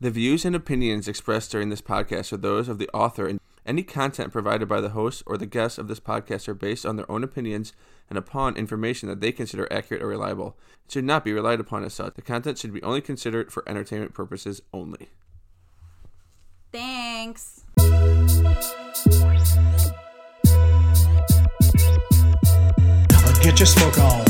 The 0.00 0.12
views 0.12 0.44
and 0.44 0.54
opinions 0.54 1.08
expressed 1.08 1.50
during 1.50 1.70
this 1.70 1.82
podcast 1.82 2.32
are 2.32 2.36
those 2.36 2.68
of 2.68 2.78
the 2.78 2.88
author, 2.94 3.26
and 3.26 3.40
any 3.66 3.82
content 3.82 4.32
provided 4.32 4.68
by 4.68 4.80
the 4.80 4.90
host 4.90 5.24
or 5.26 5.36
the 5.36 5.44
guests 5.44 5.76
of 5.76 5.88
this 5.88 5.98
podcast 5.98 6.46
are 6.46 6.54
based 6.54 6.86
on 6.86 6.94
their 6.94 7.10
own 7.10 7.24
opinions 7.24 7.72
and 8.08 8.16
upon 8.16 8.56
information 8.56 9.08
that 9.08 9.20
they 9.20 9.32
consider 9.32 9.66
accurate 9.72 10.00
or 10.00 10.06
reliable. 10.06 10.56
It 10.86 10.92
should 10.92 11.04
not 11.04 11.24
be 11.24 11.32
relied 11.32 11.58
upon 11.58 11.82
as 11.82 11.94
such. 11.94 12.14
The 12.14 12.22
content 12.22 12.58
should 12.58 12.72
be 12.72 12.82
only 12.84 13.00
considered 13.00 13.52
for 13.52 13.68
entertainment 13.68 14.14
purposes 14.14 14.62
only. 14.72 15.08
Thanks. 16.70 17.64
Get 23.42 23.58
your 23.58 23.66
smoke 23.66 23.98
on, 23.98 24.24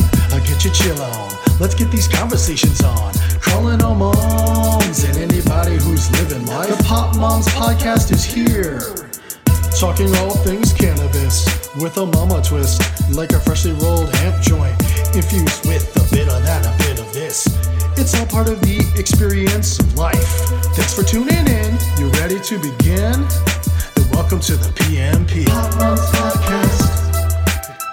Get 0.44 0.64
your 0.64 0.72
chill 0.72 1.02
on. 1.02 1.32
Let's 1.60 1.74
get 1.74 1.90
these 1.90 2.08
conversations 2.08 2.82
on. 2.82 3.12
Calling 3.40 3.82
all 3.82 3.94
moms 3.94 5.04
and 5.04 5.16
anybody 5.16 5.76
who's 5.76 6.10
living 6.12 6.46
life. 6.46 6.68
The 6.68 6.84
Pop 6.84 7.16
Moms 7.16 7.46
Podcast 7.48 8.12
is 8.12 8.24
here. 8.24 8.80
Talking 9.78 10.14
all 10.16 10.34
things 10.38 10.72
cannabis 10.72 11.46
with 11.76 11.96
a 11.96 12.06
mama 12.06 12.42
twist, 12.42 12.82
like 13.14 13.30
a 13.32 13.40
freshly 13.40 13.72
rolled 13.72 14.14
hemp 14.16 14.42
joint, 14.42 14.74
infused 15.14 15.66
with 15.66 15.86
a 15.96 16.14
bit 16.14 16.28
of 16.28 16.42
that, 16.42 16.66
a 16.66 16.76
bit 16.78 16.98
of 16.98 17.12
this. 17.12 17.46
It's 17.96 18.18
all 18.18 18.26
part 18.26 18.48
of 18.48 18.60
the 18.60 18.78
experience 18.98 19.78
of 19.78 19.96
life. 19.96 20.28
Thanks 20.74 20.94
for 20.94 21.02
tuning 21.02 21.46
in. 21.46 21.78
You 21.98 22.08
ready 22.20 22.40
to 22.40 22.58
begin? 22.58 23.26
Then 23.94 24.10
welcome 24.12 24.40
to 24.40 24.56
the 24.56 24.70
PMP. 24.74 25.46
Pop 25.46 25.74
Moms 25.76 26.00
Podcast. 26.10 26.97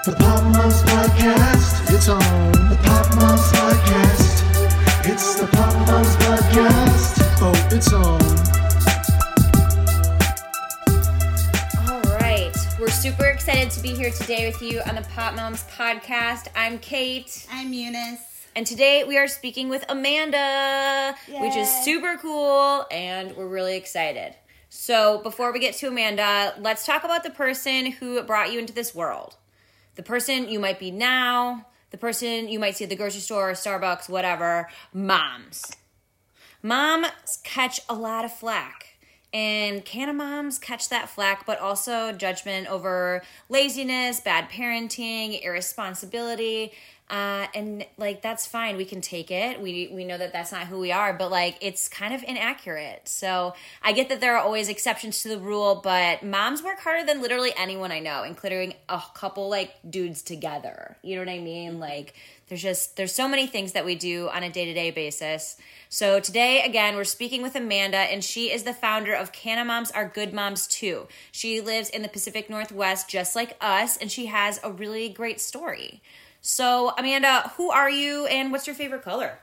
The 0.05 0.11
Pop 0.11 0.43
Moms 0.43 0.83
Podcast. 0.83 1.91
It's 1.91 2.07
on. 2.09 2.51
The 2.51 2.77
Pop 2.83 3.15
Moms 3.15 3.41
Podcast. 3.53 5.09
It's 5.11 5.33
the 5.33 5.47
Pop 5.47 5.73
Moms 5.87 6.15
Podcast. 6.17 7.23
Oh, 7.41 7.69
it's 7.71 7.91
on. 7.91 8.21
All 11.89 12.01
right. 12.19 12.55
We're 12.79 12.89
super 12.89 13.25
excited 13.25 13.71
to 13.71 13.81
be 13.81 13.95
here 13.95 14.11
today 14.11 14.45
with 14.45 14.61
you 14.61 14.79
on 14.81 14.93
the 14.93 15.01
Pop 15.15 15.33
Moms 15.35 15.63
podcast. 15.75 16.49
I'm 16.55 16.77
Kate. 16.77 17.47
I'm 17.51 17.73
Eunice. 17.73 18.45
And 18.55 18.67
today 18.67 19.05
we 19.05 19.17
are 19.17 19.27
speaking 19.27 19.69
with 19.69 19.85
Amanda, 19.89 21.15
which 21.39 21.55
is 21.55 21.67
super 21.83 22.19
cool, 22.21 22.85
and 22.91 23.35
we're 23.35 23.47
really 23.47 23.75
excited. 23.75 24.35
So, 24.69 25.17
before 25.23 25.51
we 25.51 25.57
get 25.57 25.73
to 25.77 25.87
Amanda, 25.87 26.53
let's 26.59 26.85
talk 26.85 27.03
about 27.05 27.23
the 27.23 27.31
person 27.31 27.87
who 27.87 28.21
brought 28.21 28.53
you 28.53 28.59
into 28.59 28.71
this 28.71 28.93
world. 28.93 29.37
The 29.95 30.03
person 30.03 30.49
you 30.49 30.59
might 30.59 30.79
be 30.79 30.91
now, 30.91 31.67
the 31.91 31.97
person 31.97 32.49
you 32.49 32.59
might 32.59 32.75
see 32.75 32.83
at 32.83 32.89
the 32.89 32.95
grocery 32.95 33.21
store, 33.21 33.51
Starbucks, 33.51 34.09
whatever, 34.09 34.69
moms. 34.93 35.71
Moms 36.61 37.39
catch 37.43 37.79
a 37.87 37.93
lot 37.93 38.25
of 38.25 38.33
flack. 38.33 38.97
And 39.33 39.83
can 39.83 40.15
moms 40.15 40.57
catch 40.59 40.87
that 40.89 41.09
flack, 41.09 41.45
but 41.45 41.59
also 41.59 42.13
judgment 42.13 42.67
over 42.67 43.21
laziness, 43.49 44.21
bad 44.21 44.49
parenting, 44.49 45.43
irresponsibility. 45.43 46.71
Uh, 47.07 47.45
and 47.53 47.85
like 47.97 48.23
that's 48.23 48.47
fine. 48.47 48.77
We 48.77 48.85
can 48.85 48.99
take 48.99 49.29
it. 49.29 49.61
We 49.61 49.89
we 49.93 50.05
know 50.05 50.17
that 50.17 50.33
that's 50.33 50.51
not 50.51 50.67
who 50.67 50.79
we 50.79 50.91
are, 50.91 51.13
but 51.13 51.29
like 51.29 51.57
it's 51.61 51.87
kind 51.87 52.15
of 52.15 52.23
inaccurate. 52.23 53.07
So 53.07 53.53
I 53.83 53.91
get 53.91 54.09
that 54.09 54.21
there 54.21 54.35
are 54.35 54.43
always 54.43 54.69
exceptions 54.69 55.21
to 55.21 55.29
the 55.29 55.37
rule, 55.37 55.81
but 55.83 56.23
moms 56.23 56.63
work 56.63 56.79
harder 56.79 57.05
than 57.05 57.21
literally 57.21 57.51
anyone 57.55 57.91
I 57.91 57.99
know, 57.99 58.23
including 58.23 58.73
a 58.89 59.01
couple 59.13 59.49
like 59.49 59.75
dudes 59.87 60.23
together. 60.23 60.97
You 61.03 61.15
know 61.15 61.21
what 61.21 61.29
I 61.29 61.39
mean? 61.39 61.79
Like 61.79 62.15
there's 62.47 62.61
just 62.61 62.95
there's 62.95 63.13
so 63.13 63.27
many 63.27 63.45
things 63.45 63.73
that 63.73 63.85
we 63.85 63.95
do 63.95 64.29
on 64.29 64.43
a 64.43 64.49
day-to-day 64.49 64.91
basis 64.91 65.57
so 65.89 66.19
today 66.19 66.61
again 66.61 66.95
we're 66.95 67.03
speaking 67.03 67.41
with 67.41 67.55
amanda 67.55 67.97
and 67.97 68.23
she 68.23 68.51
is 68.51 68.63
the 68.63 68.73
founder 68.73 69.13
of 69.13 69.31
Canna 69.31 69.65
moms 69.65 69.91
are 69.91 70.07
good 70.07 70.33
moms 70.33 70.67
too 70.67 71.07
she 71.31 71.59
lives 71.59 71.89
in 71.89 72.01
the 72.01 72.07
pacific 72.07 72.49
northwest 72.49 73.09
just 73.09 73.35
like 73.35 73.57
us 73.61 73.97
and 73.97 74.11
she 74.11 74.27
has 74.27 74.59
a 74.63 74.71
really 74.71 75.09
great 75.09 75.41
story 75.41 76.01
so 76.45 76.91
amanda 76.97 77.51
who 77.57 77.71
are 77.71 77.89
you 77.89 78.27
and 78.27 78.51
what's 78.51 78.67
your 78.67 78.75
favorite 78.75 79.01
color 79.01 79.39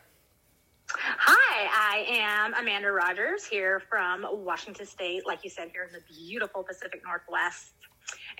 Hi, 0.94 1.68
I 1.96 2.04
am 2.18 2.52
Amanda 2.54 2.92
Rogers 2.92 3.44
here 3.46 3.80
from 3.88 4.26
Washington 4.30 4.84
State, 4.84 5.26
like 5.26 5.42
you 5.42 5.48
said, 5.48 5.70
here 5.72 5.84
in 5.84 5.92
the 5.92 6.02
beautiful 6.12 6.62
Pacific 6.62 7.00
Northwest. 7.02 7.72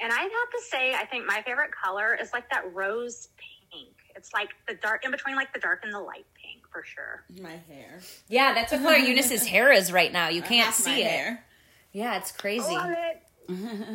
And 0.03 0.13
I'd 0.13 0.19
have 0.21 0.31
to 0.31 0.61
say, 0.71 0.93
I 0.93 1.07
think 1.07 1.25
my 1.27 1.41
favorite 1.47 1.71
color 1.73 2.15
is 2.21 2.31
like 2.35 2.51
that 2.51 2.71
rose 2.75 3.29
pink. 3.71 3.95
It's 4.17 4.35
like 4.35 4.51
the 4.69 4.75
dark, 4.75 5.03
in 5.07 5.13
between 5.13 5.35
like 5.35 5.55
the 5.55 5.61
dark 5.61 5.81
and 5.83 5.95
the 5.95 6.01
light 6.01 6.27
pink 6.35 6.65
for 6.71 6.85
sure. 6.85 7.25
My 7.41 7.59
hair. 7.73 8.01
yeah 8.29 8.53
that's 8.53 8.71
what 8.73 8.83
color 8.83 8.97
eunice's 8.97 9.47
hair 9.55 9.73
is 9.73 9.91
right 9.91 10.13
now 10.13 10.29
you 10.29 10.43
can't 10.43 10.67
Half 10.67 10.85
my 10.85 10.93
see 10.95 11.01
it 11.01 11.07
hair. 11.11 11.45
yeah 11.93 12.19
it's 12.19 12.33
crazy 12.33 12.75
Love 12.75 12.91
it. 12.91 13.23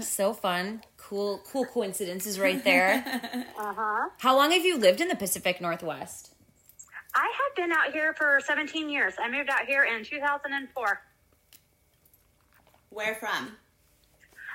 So 0.01 0.33
fun 0.33 0.81
cool 0.97 1.41
cool 1.51 1.65
coincidences 1.65 2.39
right 2.39 2.63
there 2.63 3.03
Uh 3.59 3.73
huh. 3.73 4.09
how 4.19 4.35
long 4.35 4.51
have 4.51 4.65
you 4.65 4.77
lived 4.77 5.01
in 5.01 5.07
the 5.07 5.15
pacific 5.15 5.59
northwest 5.61 6.33
I 7.15 7.31
have 7.33 7.55
been 7.55 7.71
out 7.71 7.93
here 7.93 8.13
for 8.13 8.39
17 8.45 8.89
years. 8.91 9.15
I 9.19 9.27
moved 9.31 9.49
out 9.49 9.65
here 9.65 9.85
in 9.85 10.03
2004. 10.03 11.01
Where 12.89 13.15
from? 13.15 13.55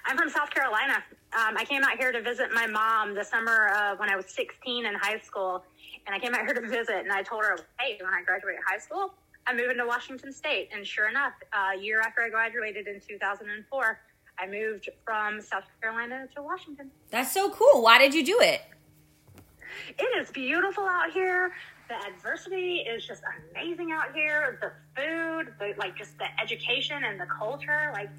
I'm 0.06 0.16
from 0.16 0.28
South 0.30 0.50
Carolina. 0.50 1.02
Um, 1.32 1.56
I 1.56 1.64
came 1.64 1.82
out 1.82 1.98
here 1.98 2.12
to 2.12 2.20
visit 2.22 2.52
my 2.52 2.66
mom 2.68 3.14
the 3.14 3.24
summer 3.24 3.68
of 3.74 3.98
when 3.98 4.08
I 4.10 4.14
was 4.14 4.26
16 4.28 4.86
in 4.86 4.94
high 4.94 5.18
school, 5.18 5.64
and 6.06 6.14
I 6.14 6.20
came 6.20 6.34
out 6.34 6.42
here 6.46 6.54
to 6.54 6.68
visit. 6.68 6.98
And 6.98 7.10
I 7.10 7.22
told 7.24 7.42
her, 7.42 7.56
"Hey, 7.80 7.98
when 8.00 8.14
I 8.14 8.22
graduate 8.22 8.56
high 8.68 8.78
school, 8.78 9.12
I'm 9.48 9.56
moving 9.56 9.78
to 9.78 9.86
Washington 9.86 10.32
State." 10.32 10.68
And 10.72 10.86
sure 10.86 11.08
enough, 11.08 11.32
a 11.52 11.76
year 11.76 12.00
after 12.00 12.22
I 12.22 12.28
graduated 12.28 12.86
in 12.86 13.00
2004, 13.00 14.00
I 14.38 14.46
moved 14.46 14.88
from 15.04 15.40
South 15.40 15.64
Carolina 15.80 16.26
to 16.34 16.42
Washington. 16.42 16.90
that's 17.10 17.32
so 17.32 17.50
cool 17.50 17.82
why 17.82 17.98
did 17.98 18.14
you 18.14 18.24
do 18.24 18.38
it 18.40 18.62
It 19.98 20.20
is 20.20 20.30
beautiful 20.30 20.84
out 20.84 21.10
here. 21.12 21.52
The 21.88 21.96
adversity 22.06 22.84
is 22.88 23.06
just 23.06 23.22
amazing 23.54 23.90
out 23.92 24.14
here. 24.14 24.58
The 24.60 24.72
food, 24.96 25.54
the 25.58 25.74
like, 25.78 25.96
just 25.96 26.16
the 26.18 26.26
education 26.40 27.04
and 27.04 27.18
the 27.20 27.26
culture, 27.26 27.90
like. 27.94 28.10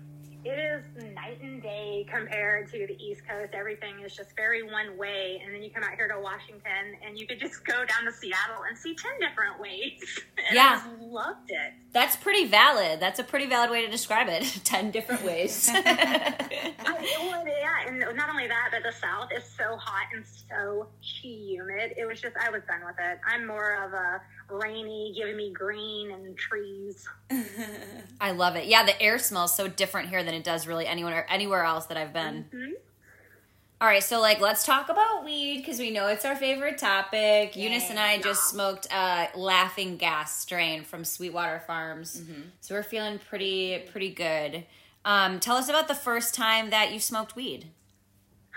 It 0.45 0.59
is 0.59 0.83
night 1.13 1.39
and 1.41 1.61
day 1.61 2.05
compared 2.11 2.69
to 2.71 2.85
the 2.85 2.97
East 3.01 3.21
Coast. 3.25 3.53
Everything 3.53 4.01
is 4.05 4.13
just 4.13 4.35
very 4.35 4.61
one 4.61 4.97
way. 4.97 5.41
And 5.41 5.55
then 5.55 5.63
you 5.63 5.69
come 5.71 5.83
out 5.83 5.93
here 5.95 6.09
to 6.09 6.19
Washington 6.19 6.97
and 7.01 7.17
you 7.17 7.25
could 7.25 7.39
just 7.39 7.63
go 7.65 7.85
down 7.85 8.03
to 8.03 8.11
Seattle 8.11 8.63
and 8.67 8.77
see 8.77 8.93
10 8.93 9.11
different 9.21 9.57
ways. 9.61 10.01
And 10.49 10.53
Yeah. 10.53 10.81
I 10.83 10.89
just 10.89 11.01
loved 11.01 11.49
it. 11.49 11.73
That's 11.93 12.15
pretty 12.15 12.45
valid. 12.47 12.99
That's 12.99 13.19
a 13.19 13.23
pretty 13.23 13.45
valid 13.45 13.69
way 13.69 13.85
to 13.85 13.91
describe 13.91 14.27
it. 14.27 14.43
Ten 14.63 14.89
different 14.89 15.23
ways. 15.23 15.69
Would, 15.73 15.83
yeah, 17.47 17.87
and 17.87 17.99
not 18.15 18.29
only 18.29 18.47
that, 18.47 18.69
but 18.71 18.81
the 18.83 18.91
South 18.91 19.29
is 19.35 19.43
so 19.43 19.75
hot 19.77 20.07
and 20.13 20.25
so 20.25 20.87
humid. 21.01 21.93
It 21.95 22.07
was 22.07 22.19
just, 22.19 22.35
I 22.35 22.49
was 22.49 22.63
done 22.67 22.81
with 22.85 22.95
it. 22.99 23.19
I'm 23.27 23.45
more 23.45 23.83
of 23.83 23.93
a 23.93 24.21
rainy, 24.49 25.13
giving 25.15 25.37
me 25.37 25.51
green 25.53 26.11
and 26.11 26.35
trees. 26.37 27.07
I 28.19 28.31
love 28.31 28.55
it. 28.55 28.65
Yeah, 28.65 28.83
the 28.83 28.99
air 29.01 29.19
smells 29.19 29.55
so 29.55 29.67
different 29.67 30.09
here 30.09 30.23
than 30.23 30.33
it 30.33 30.43
does 30.43 30.65
really 30.65 30.87
anywhere 30.87 31.25
anywhere 31.29 31.63
else 31.63 31.85
that 31.87 31.97
I've 31.97 32.13
been. 32.13 32.45
Mm-hmm. 32.53 32.71
All 33.83 33.89
right, 33.89 34.01
so 34.01 34.21
like 34.21 34.39
let's 34.39 34.65
talk 34.65 34.87
about 34.87 35.25
weed 35.25 35.57
because 35.57 35.77
we 35.77 35.91
know 35.91 36.07
it's 36.07 36.23
our 36.23 36.37
favorite 36.37 36.77
topic. 36.77 37.57
Eunice 37.57 37.89
and 37.89 37.99
I 37.99 38.17
just 38.17 38.49
smoked 38.49 38.87
a 38.89 39.27
laughing 39.35 39.97
gas 39.97 40.39
strain 40.39 40.85
from 40.85 41.03
Sweetwater 41.03 41.61
Farms, 41.67 42.23
so 42.61 42.75
we're 42.75 42.83
feeling 42.83 43.19
pretty 43.19 43.79
pretty 43.91 44.09
good. 44.11 44.63
Um, 45.03 45.41
tell 45.41 45.57
us 45.57 45.67
about 45.67 45.89
the 45.89 45.95
first 45.95 46.33
time 46.33 46.69
that 46.69 46.93
you 46.93 46.99
smoked 47.01 47.35
weed. 47.35 47.65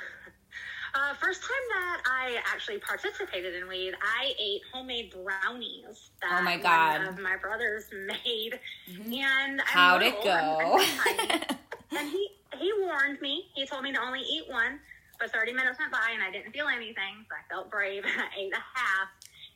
Uh, 0.94 1.12
first 1.20 1.42
time 1.42 1.50
that 1.74 2.02
I 2.10 2.36
actually 2.50 2.78
participated 2.78 3.54
in 3.54 3.68
weed, 3.68 3.92
I 4.00 4.32
ate 4.40 4.62
homemade 4.72 5.12
brownies 5.12 6.08
that 6.22 6.38
Oh 6.40 6.42
my 6.42 6.56
God. 6.56 7.00
one 7.00 7.08
of 7.08 7.18
my 7.18 7.36
brothers 7.36 7.84
made. 7.92 8.58
And 9.04 9.60
I'm 9.60 9.66
How'd 9.66 10.02
it 10.02 10.14
little, 10.24 10.30
I'm- 10.30 10.62
go? 10.70 11.58
I'm 11.90 11.98
and 11.98 12.08
he, 12.10 12.28
he 12.58 12.72
warned 12.80 13.20
me. 13.20 13.44
He 13.54 13.66
told 13.66 13.82
me 13.82 13.92
to 13.92 14.00
only 14.00 14.20
eat 14.20 14.44
one. 14.48 14.80
But 15.18 15.32
30 15.32 15.52
minutes 15.52 15.78
went 15.78 15.92
by 15.92 16.10
and 16.12 16.22
I 16.22 16.30
didn't 16.30 16.52
feel 16.52 16.66
anything. 16.68 17.24
So 17.28 17.34
I 17.34 17.42
felt 17.52 17.70
brave 17.70 18.04
and 18.04 18.20
I 18.20 18.26
ate 18.38 18.52
a 18.52 18.64
half. 18.78 19.08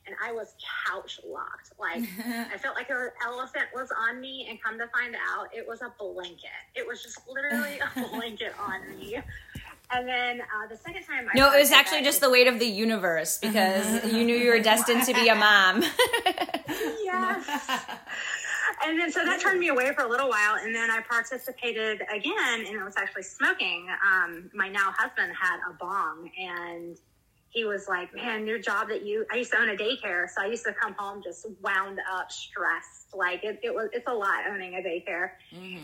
And 0.06 0.16
I 0.24 0.32
was 0.32 0.54
couch 0.88 1.20
locked. 1.28 1.72
Like, 1.78 2.02
I 2.52 2.56
felt 2.56 2.74
like 2.74 2.88
an 2.90 3.10
elephant 3.24 3.66
was 3.74 3.90
on 3.96 4.20
me. 4.20 4.46
And 4.48 4.60
come 4.62 4.78
to 4.78 4.86
find 4.88 5.14
out, 5.14 5.48
it 5.54 5.66
was 5.68 5.82
a 5.82 5.92
blanket. 5.98 6.48
It 6.74 6.86
was 6.86 7.02
just 7.02 7.20
literally 7.28 7.78
a 7.78 8.08
blanket 8.08 8.54
on 8.58 8.88
me. 8.98 9.18
And 9.92 10.08
then 10.08 10.40
uh, 10.40 10.68
the 10.68 10.76
second 10.76 11.02
time 11.04 11.28
I 11.32 11.36
No, 11.36 11.52
it 11.52 11.58
was 11.58 11.72
actually 11.72 12.02
just 12.02 12.20
the 12.20 12.30
weight 12.30 12.46
of 12.46 12.58
the 12.58 12.66
universe 12.66 13.38
because 13.38 14.04
you 14.12 14.24
knew 14.24 14.36
you 14.36 14.50
were 14.50 14.60
destined 14.60 15.02
to 15.04 15.12
be 15.14 15.28
a 15.28 15.34
mom. 15.34 15.82
yes. 17.02 17.62
And 18.84 18.98
then 18.98 19.12
so 19.12 19.24
that 19.24 19.40
turned 19.40 19.60
me 19.60 19.68
away 19.68 19.92
for 19.94 20.04
a 20.04 20.08
little 20.08 20.28
while, 20.28 20.56
and 20.62 20.74
then 20.74 20.90
I 20.90 21.00
participated 21.00 22.02
again, 22.12 22.64
and 22.66 22.74
it 22.76 22.84
was 22.84 22.96
actually 22.96 23.24
smoking. 23.24 23.86
Um, 24.04 24.50
my 24.54 24.68
now 24.68 24.92
husband 24.96 25.32
had 25.38 25.58
a 25.68 25.74
bong, 25.74 26.30
and 26.38 26.96
he 27.50 27.64
was 27.64 27.88
like, 27.88 28.14
"Man, 28.14 28.46
your 28.46 28.58
job 28.58 28.88
that 28.88 29.04
you 29.04 29.26
I 29.30 29.36
used 29.36 29.50
to 29.50 29.58
own 29.58 29.68
a 29.68 29.76
daycare, 29.76 30.28
so 30.30 30.40
I 30.40 30.46
used 30.46 30.64
to 30.64 30.72
come 30.72 30.94
home 30.94 31.20
just 31.22 31.46
wound 31.60 31.98
up, 32.10 32.30
stressed. 32.30 33.12
Like 33.12 33.42
it, 33.42 33.58
it 33.64 33.74
was 33.74 33.88
it's 33.92 34.06
a 34.06 34.14
lot 34.14 34.46
owning 34.48 34.74
a 34.74 34.78
daycare. 34.78 35.30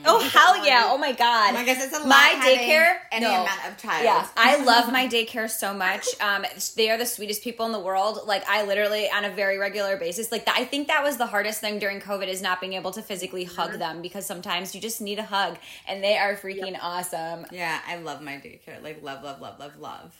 Oh 0.05 0.21
hell 0.21 0.65
yeah! 0.65 0.85
Oh 0.87 0.97
my 0.97 1.11
god! 1.11 1.57
I 1.57 1.65
guess 1.65 1.85
it's 1.85 1.93
a 1.93 1.99
lot 1.99 2.09
my 2.09 2.17
having 2.17 2.59
daycare. 2.61 2.99
any 3.11 3.25
no. 3.25 3.43
amount 3.43 3.67
of 3.69 3.77
child. 3.79 4.05
Yeah, 4.05 4.29
I 4.37 4.57
love 4.65 4.93
my 4.93 5.09
daycare 5.09 5.51
so 5.51 5.75
much. 5.75 6.07
Um, 6.21 6.47
they 6.77 6.89
are 6.89 6.97
the 6.97 7.05
sweetest 7.07 7.43
people 7.43 7.67
in 7.67 7.73
the 7.73 7.81
world. 7.81 8.21
Like 8.27 8.49
I 8.49 8.65
literally 8.65 9.11
on 9.11 9.25
a 9.25 9.31
very 9.31 9.59
regular 9.59 9.97
basis. 9.97 10.31
Like 10.31 10.47
I 10.47 10.65
think 10.65 10.87
that 10.87 11.03
was 11.03 11.17
the 11.17 11.27
hardest 11.27 11.61
thing 11.61 11.81
during 11.81 12.01
COVID 12.01 12.29
is 12.29 12.41
not 12.41 12.61
being 12.61 12.75
able 12.75 12.93
to 12.93 13.03
physically 13.03 13.43
hug 13.43 13.73
them 13.81 14.03
because 14.03 14.25
sometimes 14.25 14.73
you 14.73 14.81
just 14.81 15.01
need 15.01 15.19
a 15.19 15.25
hug, 15.25 15.59
and 15.89 16.05
they 16.05 16.17
are 16.17 16.37
freaking 16.37 16.79
awesome. 16.81 17.45
Yeah, 17.51 17.81
I 17.89 17.97
love 17.97 18.23
my 18.23 18.35
daycare. 18.35 18.81
Like 18.81 19.03
love, 19.03 19.25
love, 19.25 19.41
love, 19.41 19.59
love, 19.59 19.77
love 19.81 20.17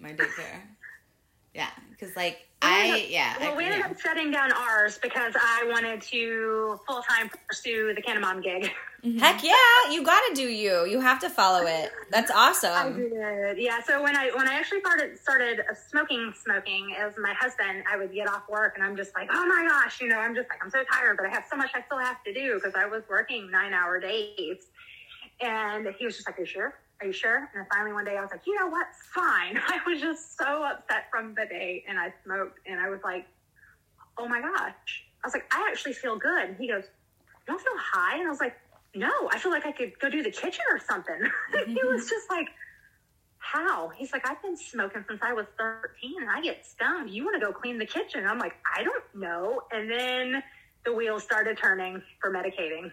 my 0.00 0.10
daycare. 0.10 0.62
Yeah, 1.54 1.70
because 1.90 2.14
like 2.16 2.48
I 2.60 3.06
yeah. 3.08 3.34
Well, 3.38 3.52
I, 3.52 3.56
we 3.56 3.64
ended 3.64 3.80
yeah. 3.80 3.90
up 3.90 4.00
shutting 4.00 4.30
down 4.30 4.52
ours 4.52 4.98
because 5.00 5.34
I 5.36 5.68
wanted 5.70 6.02
to 6.02 6.78
full 6.86 7.02
time 7.02 7.30
pursue 7.46 7.94
the 7.94 8.02
Canna 8.02 8.20
Mom 8.20 8.40
gig. 8.40 8.70
Heck 9.20 9.44
yeah, 9.44 9.54
you 9.90 10.02
gotta 10.02 10.34
do 10.34 10.42
you. 10.42 10.84
You 10.86 11.00
have 11.00 11.20
to 11.20 11.30
follow 11.30 11.64
it. 11.66 11.92
That's 12.10 12.32
I 12.32 12.48
awesome. 12.50 12.96
did. 12.96 13.58
Yeah. 13.58 13.80
So 13.80 14.02
when 14.02 14.16
I 14.16 14.30
when 14.34 14.48
I 14.48 14.54
actually 14.54 14.80
started 14.80 15.16
started 15.16 15.60
smoking 15.88 16.32
smoking 16.34 16.96
as 16.98 17.14
my 17.16 17.32
husband, 17.38 17.84
I 17.88 17.96
would 17.96 18.12
get 18.12 18.28
off 18.28 18.48
work 18.48 18.72
and 18.74 18.84
I'm 18.84 18.96
just 18.96 19.14
like, 19.14 19.28
oh 19.32 19.46
my 19.46 19.68
gosh, 19.68 20.00
you 20.00 20.08
know, 20.08 20.18
I'm 20.18 20.34
just 20.34 20.48
like 20.48 20.58
I'm 20.64 20.70
so 20.70 20.82
tired, 20.92 21.16
but 21.16 21.26
I 21.26 21.28
have 21.28 21.44
so 21.48 21.56
much 21.56 21.70
I 21.74 21.82
still 21.82 21.98
have 21.98 22.24
to 22.24 22.34
do 22.34 22.54
because 22.54 22.74
I 22.74 22.86
was 22.86 23.04
working 23.08 23.50
nine 23.52 23.72
hour 23.72 24.00
days. 24.00 24.66
And 25.40 25.86
he 25.96 26.04
was 26.04 26.16
just 26.16 26.26
like, 26.26 26.36
Are 26.38 26.42
you 26.42 26.46
sure? 26.46 26.74
Are 27.00 27.06
you 27.06 27.12
sure? 27.12 27.36
And 27.36 27.48
then 27.54 27.66
finally 27.72 27.92
one 27.92 28.04
day 28.04 28.16
I 28.16 28.20
was 28.20 28.30
like, 28.30 28.46
you 28.46 28.54
know 28.56 28.68
what? 28.68 28.86
Fine. 29.14 29.60
I 29.66 29.78
was 29.86 30.00
just 30.00 30.36
so 30.36 30.64
upset 30.64 31.04
from 31.10 31.34
the 31.34 31.46
day 31.46 31.84
and 31.88 31.98
I 31.98 32.12
smoked 32.24 32.58
and 32.66 32.80
I 32.80 32.88
was 32.88 33.00
like, 33.04 33.26
oh 34.16 34.28
my 34.28 34.40
gosh. 34.40 35.04
I 35.22 35.26
was 35.26 35.34
like, 35.34 35.52
I 35.52 35.68
actually 35.70 35.92
feel 35.92 36.16
good. 36.16 36.50
And 36.50 36.56
he 36.56 36.68
goes, 36.68 36.84
you 36.84 37.46
don't 37.46 37.60
feel 37.60 37.72
high? 37.76 38.18
And 38.18 38.26
I 38.26 38.30
was 38.30 38.40
like, 38.40 38.56
no, 38.94 39.10
I 39.30 39.38
feel 39.38 39.52
like 39.52 39.66
I 39.66 39.72
could 39.72 39.98
go 40.00 40.08
do 40.08 40.22
the 40.22 40.30
kitchen 40.30 40.64
or 40.72 40.80
something. 40.80 41.18
he 41.52 41.74
mm-hmm. 41.74 41.86
was 41.86 42.08
just 42.08 42.28
like, 42.30 42.48
how? 43.38 43.88
He's 43.96 44.12
like, 44.12 44.28
I've 44.28 44.42
been 44.42 44.56
smoking 44.56 45.04
since 45.08 45.20
I 45.22 45.32
was 45.32 45.46
13 45.56 46.20
and 46.20 46.30
I 46.30 46.40
get 46.40 46.66
stoned. 46.66 47.10
You 47.10 47.24
want 47.24 47.40
to 47.40 47.46
go 47.46 47.52
clean 47.52 47.78
the 47.78 47.86
kitchen? 47.86 48.26
I'm 48.26 48.38
like, 48.38 48.54
I 48.76 48.82
don't 48.82 49.04
know. 49.14 49.62
And 49.70 49.90
then 49.90 50.42
the 50.84 50.92
wheels 50.92 51.22
started 51.22 51.56
turning 51.56 52.02
for 52.20 52.32
medicating. 52.32 52.90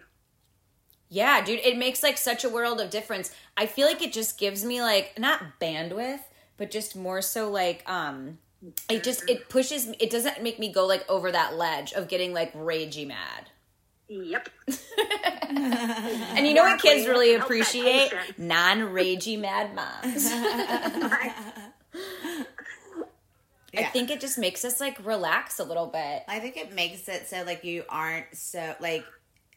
Yeah, 1.08 1.44
dude, 1.44 1.60
it 1.60 1.76
makes 1.78 2.02
like 2.02 2.18
such 2.18 2.44
a 2.44 2.48
world 2.48 2.80
of 2.80 2.90
difference. 2.90 3.30
I 3.56 3.66
feel 3.66 3.86
like 3.86 4.02
it 4.02 4.12
just 4.12 4.38
gives 4.38 4.64
me 4.64 4.82
like 4.82 5.18
not 5.18 5.40
bandwidth, 5.60 6.20
but 6.56 6.70
just 6.70 6.96
more 6.96 7.22
so 7.22 7.50
like 7.50 7.88
um 7.88 8.38
it 8.88 9.04
just 9.04 9.28
it 9.30 9.48
pushes 9.48 9.86
me 9.86 9.96
it 10.00 10.10
doesn't 10.10 10.42
make 10.42 10.58
me 10.58 10.72
go 10.72 10.84
like 10.86 11.08
over 11.08 11.30
that 11.30 11.54
ledge 11.56 11.92
of 11.92 12.08
getting 12.08 12.32
like 12.34 12.52
ragey 12.54 13.06
mad. 13.06 13.50
Yep. 14.08 14.48
And 15.48 16.46
you 16.46 16.54
know 16.54 16.62
what 16.64 16.80
kids 16.80 17.06
really 17.06 17.34
appreciate? 17.34 18.12
Non-ragey 18.36 19.38
mad 19.38 19.74
moms. 19.74 20.24
Right. 20.26 21.32
I 23.76 23.80
Yeah. 23.82 23.88
think 23.90 24.10
it 24.10 24.20
just 24.20 24.38
makes 24.38 24.64
us 24.64 24.80
like 24.80 25.04
relax 25.04 25.58
a 25.60 25.64
little 25.64 25.86
bit. 25.86 26.22
I 26.28 26.38
think 26.40 26.56
it 26.56 26.72
makes 26.72 27.08
it 27.08 27.28
so 27.28 27.42
like 27.44 27.62
you 27.64 27.84
aren't 27.88 28.34
so 28.34 28.74
like 28.80 29.04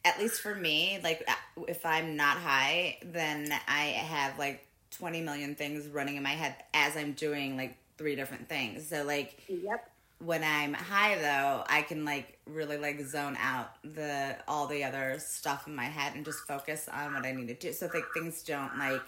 at 0.05 0.19
least 0.19 0.41
for 0.41 0.55
me 0.55 0.99
like 1.03 1.23
uh, 1.27 1.63
if 1.67 1.85
I'm 1.85 2.15
not 2.15 2.37
high 2.37 2.97
then 3.03 3.51
I 3.67 3.85
have 3.87 4.37
like 4.39 4.65
20 4.91 5.21
million 5.21 5.55
things 5.55 5.87
running 5.87 6.15
in 6.15 6.23
my 6.23 6.29
head 6.31 6.55
as 6.73 6.95
I'm 6.97 7.13
doing 7.13 7.57
like 7.57 7.77
three 7.97 8.15
different 8.15 8.49
things. 8.49 8.87
So 8.87 9.03
like 9.03 9.37
Yep. 9.47 9.91
when 10.19 10.43
I'm 10.43 10.73
high 10.73 11.15
though, 11.17 11.63
I 11.67 11.81
can 11.83 12.05
like 12.05 12.39
really 12.45 12.77
like 12.77 13.01
zone 13.05 13.37
out 13.39 13.69
the 13.83 14.35
all 14.47 14.67
the 14.67 14.83
other 14.83 15.15
stuff 15.19 15.67
in 15.67 15.75
my 15.75 15.85
head 15.85 16.15
and 16.15 16.25
just 16.25 16.47
focus 16.47 16.89
on 16.91 17.13
what 17.13 17.25
I 17.25 17.31
need 17.31 17.47
to 17.49 17.53
do. 17.55 17.71
So 17.73 17.89
like 17.93 18.13
things 18.13 18.43
don't 18.43 18.77
like 18.77 19.03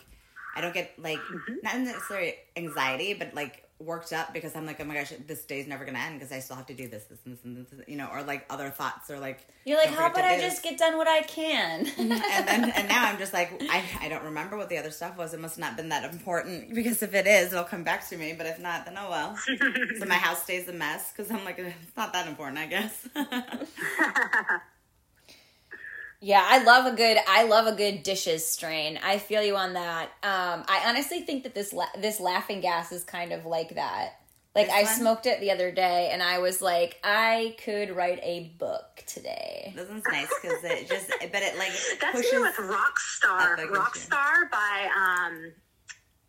I 0.55 0.61
don't 0.61 0.73
get 0.73 0.93
like 0.97 1.25
not 1.63 1.79
necessarily 1.79 2.35
anxiety, 2.55 3.13
but 3.13 3.33
like 3.33 3.60
worked 3.83 4.13
up 4.13 4.33
because 4.33 4.55
I'm 4.55 4.65
like, 4.65 4.79
oh 4.79 4.83
my 4.85 4.95
gosh, 4.95 5.13
this 5.27 5.43
day's 5.45 5.67
never 5.67 5.85
gonna 5.85 5.99
end 5.99 6.19
because 6.19 6.31
I 6.31 6.39
still 6.39 6.55
have 6.55 6.67
to 6.67 6.73
do 6.73 6.87
this, 6.87 7.03
this, 7.05 7.19
and 7.25 7.35
this, 7.35 7.43
and 7.43 7.57
this, 7.57 7.87
you 7.87 7.97
know, 7.97 8.09
or 8.11 8.23
like 8.23 8.45
other 8.49 8.69
thoughts 8.69 9.09
or 9.09 9.19
like 9.19 9.47
You're 9.65 9.77
like, 9.77 9.89
how 9.89 10.07
about 10.07 10.23
I 10.23 10.39
just 10.39 10.63
get 10.63 10.77
done 10.77 10.97
what 10.97 11.07
I 11.07 11.21
can? 11.21 11.87
and 11.97 12.11
then 12.11 12.69
and 12.69 12.87
now 12.87 13.05
I'm 13.05 13.17
just 13.17 13.33
like 13.33 13.61
I, 13.69 13.83
I 14.01 14.09
don't 14.09 14.23
remember 14.23 14.57
what 14.57 14.69
the 14.69 14.77
other 14.77 14.91
stuff 14.91 15.17
was. 15.17 15.33
It 15.33 15.39
must 15.39 15.57
not 15.57 15.77
been 15.77 15.89
that 15.89 16.11
important 16.11 16.73
because 16.73 17.01
if 17.03 17.13
it 17.13 17.27
is, 17.27 17.51
it'll 17.51 17.63
come 17.63 17.83
back 17.83 18.07
to 18.09 18.17
me. 18.17 18.33
But 18.37 18.47
if 18.47 18.59
not, 18.59 18.85
then 18.85 18.97
oh 18.97 19.09
well. 19.09 19.37
so 19.37 20.05
my 20.05 20.15
house 20.15 20.43
stays 20.43 20.67
a 20.67 20.73
mess 20.73 21.11
because 21.11 21.31
I'm 21.31 21.43
like 21.45 21.59
it's 21.59 21.97
not 21.97 22.13
that 22.13 22.27
important, 22.27 22.59
I 22.59 22.67
guess. 22.67 23.07
Yeah, 26.23 26.45
I 26.47 26.63
love 26.63 26.85
a 26.91 26.95
good 26.95 27.17
I 27.27 27.43
love 27.43 27.65
a 27.67 27.71
good 27.75 28.03
dishes 28.03 28.45
strain. 28.45 28.99
I 29.03 29.17
feel 29.17 29.41
you 29.43 29.55
on 29.57 29.73
that. 29.73 30.05
Um, 30.23 30.63
I 30.67 30.83
honestly 30.87 31.21
think 31.21 31.43
that 31.43 31.55
this 31.55 31.73
la- 31.73 31.89
this 31.97 32.19
laughing 32.19 32.61
gas 32.61 32.91
is 32.91 33.03
kind 33.03 33.33
of 33.33 33.45
like 33.47 33.73
that. 33.75 34.13
Like 34.53 34.67
This 34.67 34.75
I 34.75 34.83
one? 34.83 34.93
smoked 34.93 35.25
it 35.25 35.39
the 35.39 35.49
other 35.51 35.71
day, 35.71 36.09
and 36.11 36.21
I 36.21 36.39
was 36.39 36.61
like, 36.61 36.99
I 37.03 37.55
could 37.63 37.95
write 37.95 38.19
a 38.21 38.51
book 38.59 39.01
today. 39.07 39.71
this 39.75 39.89
one's 39.89 40.03
nice 40.11 40.27
because 40.41 40.63
it 40.63 40.87
just 40.89 41.09
but 41.31 41.41
it 41.41 41.57
like 41.57 41.71
That's 42.01 42.17
pushes. 42.17 42.33
new 42.33 42.41
with 42.41 42.55
Rockstar. 42.55 43.53
up 43.53 43.59
against 43.59 43.71
you. 43.73 43.79
Rockstar 44.15 44.51
by 44.51 44.89
um, 44.95 45.51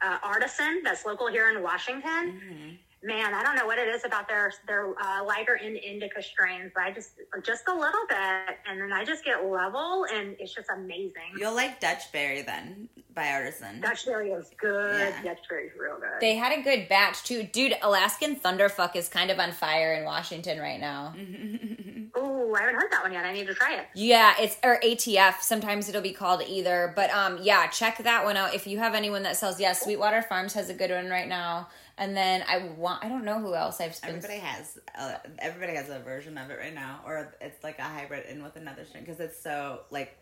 uh, 0.01 0.19
Artizen, 0.25 0.83
that's 0.85 1.05
local 1.05 1.27
here 1.27 1.51
in 1.51 1.63
Washington. 1.63 2.41
Mm-hmm. 2.41 2.69
Man, 3.05 3.35
I 3.35 3.43
don't 3.43 3.57
know 3.57 3.67
what 3.67 3.79
it 3.79 3.89
is 3.89 4.05
about 4.05 4.29
their 4.29 4.53
their 4.67 4.95
uh, 5.01 5.25
lighter 5.25 5.57
in 5.57 5.77
indica 5.77 6.23
strains, 6.23 6.71
but 6.75 6.85
I 6.85 6.93
just 6.93 7.11
just 7.43 7.65
a 7.67 7.75
little 7.75 8.07
bit, 8.09 8.59
and 8.69 8.81
then 8.81 8.93
I 8.93 9.05
just 9.05 9.25
get 9.25 9.45
level, 9.45 10.07
and 10.13 10.37
it's 10.39 10.55
just 10.55 10.69
amazing. 10.71 11.35
You'll 11.37 11.55
like 11.55 11.81
Dutch 11.81 12.13
Berry 12.13 12.43
then 12.43 12.89
by 13.15 13.29
Artizen. 13.33 13.81
Dutch 13.81 14.07
Berry 14.07 14.31
is 14.31 14.51
good. 14.59 14.99
Yeah. 14.99 15.35
Dutch 15.35 15.49
Berry 15.49 15.67
is 15.67 15.73
real 15.79 15.97
good. 15.99 16.21
They 16.21 16.37
had 16.37 16.59
a 16.59 16.63
good 16.63 16.89
batch 16.89 17.25
too, 17.25 17.43
dude. 17.43 17.75
Alaskan 17.83 18.37
Thunderfuck 18.37 18.97
is 18.97 19.09
kind 19.09 19.31
of 19.31 19.39
on 19.39 19.53
fire 19.53 19.95
in 19.95 20.05
Washington 20.05 20.59
right 20.59 20.81
now. 20.81 21.15
oh, 22.15 22.55
I 22.55 22.61
haven't 22.61 22.77
heard 22.77 22.93
that 22.93 23.03
one 23.03 23.13
yet. 23.13 23.25
I 23.25 23.33
need 23.33 23.47
to 23.47 23.55
try 23.55 23.77
it. 23.77 23.87
Yeah, 23.95 24.35
it's 24.39 24.57
or 24.63 24.79
ATF. 24.81 25.41
Sometimes 25.41 25.89
it'll 25.89 26.03
be 26.03 26.13
called 26.13 26.43
either, 26.47 26.93
but 26.95 27.11
um, 27.11 27.39
yeah, 27.43 27.67
check 27.67 27.99
that 27.99 28.25
one 28.25 28.37
out 28.37 28.55
if 28.55 28.67
you 28.67 28.79
have 28.79 28.95
anyone 28.95 29.23
that 29.25 29.37
sells. 29.37 29.61
Yeah, 29.61 29.73
Sweetwater 29.73 30.23
Farms 30.23 30.55
has 30.55 30.71
a 30.71 30.75
good 30.75 30.91
one 30.91 31.09
right 31.09 31.29
now, 31.29 31.69
and 31.99 32.17
then 32.17 32.45
I 32.49 32.69
want 32.77 33.05
I 33.05 33.09
don't 33.09 33.25
know 33.25 33.39
who 33.41 33.55
else 33.55 33.81
I've 33.81 34.01
been. 34.01 34.11
Everybody 34.17 34.39
has 34.39 34.79
uh, 34.99 35.15
everybody 35.39 35.75
has 35.75 35.89
a 35.89 35.99
version 36.01 36.37
of 36.39 36.51
it 36.51 36.59
right 36.59 36.75
now, 36.75 37.01
or 37.07 37.35
it's 37.41 37.63
like 37.65 37.79
a 37.79 37.83
hybrid 37.83 38.27
in 38.29 38.43
with 38.43 38.57
another 38.57 38.85
strain 38.85 39.05
because 39.05 39.21
it's 39.21 39.41
so 39.43 39.81
like 39.91 40.17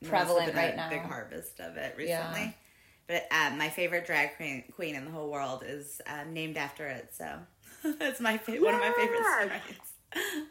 there's 0.00 0.10
Prevalent 0.10 0.46
been 0.46 0.56
a 0.56 0.58
right 0.60 0.76
now. 0.76 0.90
Big 0.90 1.00
harvest 1.02 1.60
of 1.60 1.76
it 1.76 1.94
recently. 1.96 2.08
Yeah. 2.08 2.50
But 3.06 3.26
uh, 3.30 3.54
my 3.56 3.68
favorite 3.68 4.06
drag 4.06 4.36
queen, 4.36 4.64
queen 4.74 4.94
in 4.94 5.04
the 5.04 5.10
whole 5.10 5.30
world 5.30 5.62
is 5.66 6.00
uh, 6.06 6.24
named 6.30 6.56
after 6.56 6.86
it, 6.86 7.10
so 7.14 7.38
it's 7.84 8.18
my 8.20 8.38
fa- 8.38 8.52
one 8.52 8.74
of 8.74 8.80
my 8.80 8.92
favorite 8.96 9.20
Yes. 9.20 9.60
strains. 10.12 10.46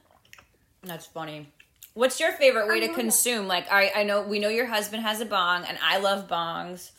That's 0.83 1.05
funny. 1.05 1.49
What's 1.95 2.19
your 2.19 2.31
favorite 2.31 2.67
way 2.67 2.79
to 2.81 2.87
love 2.87 2.95
consume? 2.95 3.47
Like, 3.47 3.71
I 3.71 3.91
I 3.97 4.03
know 4.03 4.21
we 4.23 4.39
know 4.39 4.49
your 4.49 4.65
husband 4.65 5.03
has 5.03 5.21
a 5.21 5.25
bong, 5.25 5.63
and 5.65 5.77
I 5.83 5.99
love 5.99 6.27
bongs 6.27 6.91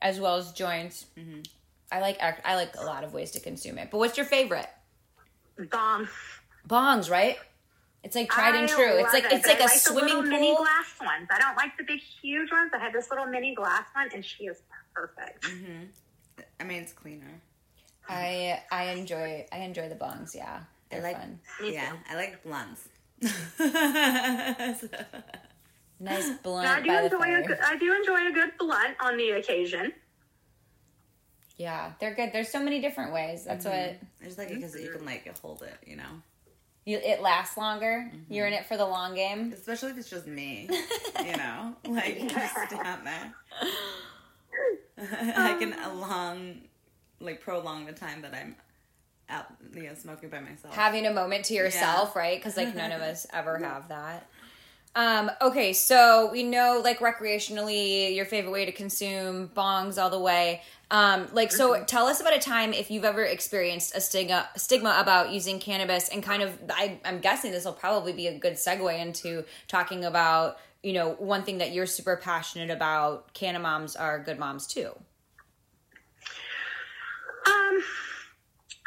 as 0.00 0.18
well 0.20 0.36
as 0.36 0.52
joints. 0.52 1.06
I 1.90 2.00
like 2.00 2.20
I 2.20 2.56
like 2.56 2.76
a 2.76 2.84
lot 2.84 3.04
of 3.04 3.12
ways 3.12 3.30
to 3.32 3.40
consume 3.40 3.78
it. 3.78 3.90
But 3.90 3.98
what's 3.98 4.16
your 4.16 4.26
favorite? 4.26 4.68
Bomb. 5.70 6.08
Bongs, 6.68 7.10
right? 7.10 7.36
It's 8.02 8.14
like 8.14 8.30
tried 8.30 8.54
and 8.54 8.68
true. 8.68 8.98
It's 8.98 9.12
like 9.12 9.24
it, 9.24 9.32
it's 9.32 9.46
like 9.46 9.60
I 9.60 9.64
a 9.64 9.68
the 9.68 9.74
swimming 9.74 10.14
little 10.14 10.22
mini 10.22 10.54
glass 10.56 10.94
ones. 11.00 11.28
I 11.30 11.38
don't 11.38 11.56
like 11.56 11.76
the 11.76 11.84
big, 11.84 12.00
huge 12.00 12.52
ones. 12.52 12.70
I 12.74 12.78
had 12.78 12.92
this 12.92 13.10
little 13.10 13.26
mini 13.26 13.54
glass 13.54 13.84
one, 13.94 14.08
and 14.14 14.24
she 14.24 14.44
is 14.44 14.62
perfect. 14.94 15.42
Mm-hmm. 15.42 16.42
I 16.60 16.64
mean, 16.64 16.82
it's 16.82 16.92
cleaner. 16.92 17.40
I 18.08 18.62
I 18.70 18.90
enjoy 18.90 19.46
I 19.50 19.58
enjoy 19.58 19.88
the 19.88 19.96
bongs. 19.96 20.34
Yeah, 20.34 20.60
they're 20.90 21.00
I 21.00 21.02
like 21.02 21.16
fun. 21.16 21.40
Yeah, 21.64 21.90
too. 21.90 21.96
I 22.10 22.14
like 22.16 22.42
blunts. 22.44 22.88
Nice 25.98 26.28
I 26.30 26.36
blunt 26.42 26.84
do 26.84 26.88
by 26.88 27.00
the 27.00 27.04
enjoy 27.06 27.34
a 27.34 27.42
good, 27.46 27.58
I 27.64 27.76
do 27.78 27.94
enjoy 27.94 28.28
a 28.28 28.32
good 28.32 28.52
blunt 28.58 28.96
on 29.00 29.16
the 29.16 29.30
occasion. 29.30 29.92
Yeah, 31.56 31.92
they're 32.00 32.14
good. 32.14 32.32
There's 32.32 32.50
so 32.50 32.62
many 32.62 32.80
different 32.80 33.12
ways. 33.12 33.44
That's 33.44 33.64
mm-hmm. 33.64 33.94
what 33.94 34.00
I 34.22 34.24
just 34.24 34.38
like 34.38 34.50
it 34.50 34.56
because 34.56 34.78
you 34.78 34.90
can 34.90 35.06
like 35.06 35.26
hold 35.38 35.62
it, 35.62 35.76
you 35.86 35.96
know. 35.96 36.22
you. 36.84 36.98
It 36.98 37.22
lasts 37.22 37.56
longer. 37.56 38.10
You're 38.28 38.46
mm-hmm. 38.46 38.54
in 38.54 38.60
it 38.60 38.66
for 38.66 38.76
the 38.76 38.86
long 38.86 39.14
game. 39.14 39.52
Especially 39.52 39.90
if 39.90 39.98
it's 39.98 40.10
just 40.10 40.26
me, 40.26 40.68
you 41.24 41.36
know, 41.36 41.74
like 41.88 42.28
just 42.28 42.70
down 42.70 43.04
there. 43.04 43.34
I 45.36 45.56
can 45.58 45.72
um, 45.72 45.98
along, 45.98 46.60
like 47.20 47.40
prolong 47.40 47.86
the 47.86 47.92
time 47.92 48.22
that 48.22 48.34
I'm 48.34 48.56
out, 49.28 49.46
you 49.74 49.84
know, 49.84 49.94
smoking 49.94 50.28
by 50.28 50.40
myself. 50.40 50.74
having 50.74 51.06
a 51.06 51.12
moment 51.12 51.46
to 51.46 51.54
yourself, 51.54 52.14
right? 52.16 52.38
Because 52.38 52.56
like 52.56 52.74
none 52.74 52.92
of 52.92 53.00
us 53.02 53.26
ever 53.32 53.58
have 53.58 53.88
that. 53.88 54.28
Um, 54.96 55.30
okay, 55.42 55.74
so 55.74 56.30
we 56.32 56.42
know 56.42 56.80
like 56.82 57.00
recreationally 57.00 58.16
your 58.16 58.24
favorite 58.24 58.50
way 58.50 58.64
to 58.64 58.72
consume 58.72 59.50
bongs 59.54 60.02
all 60.02 60.08
the 60.08 60.18
way. 60.18 60.62
Um, 60.90 61.26
like 61.34 61.52
so 61.52 61.84
tell 61.84 62.06
us 62.06 62.22
about 62.22 62.34
a 62.34 62.38
time 62.38 62.72
if 62.72 62.90
you've 62.90 63.04
ever 63.04 63.22
experienced 63.22 63.94
a 63.94 64.00
stigma 64.00 64.48
stigma 64.56 64.96
about 64.98 65.32
using 65.32 65.58
cannabis 65.58 66.08
and 66.08 66.22
kind 66.22 66.42
of 66.42 66.58
I, 66.70 66.98
I'm 67.04 67.18
guessing 67.18 67.52
this 67.52 67.66
will 67.66 67.74
probably 67.74 68.14
be 68.14 68.28
a 68.28 68.38
good 68.38 68.54
segue 68.54 68.98
into 68.98 69.44
talking 69.68 70.02
about, 70.06 70.58
you 70.82 70.94
know, 70.94 71.10
one 71.18 71.42
thing 71.42 71.58
that 71.58 71.72
you're 71.72 71.86
super 71.86 72.16
passionate 72.16 72.70
about, 72.70 73.34
canna 73.34 73.58
moms 73.58 73.96
are 73.96 74.18
good 74.18 74.38
moms 74.38 74.66
too. 74.66 74.92
Um, 77.46 77.84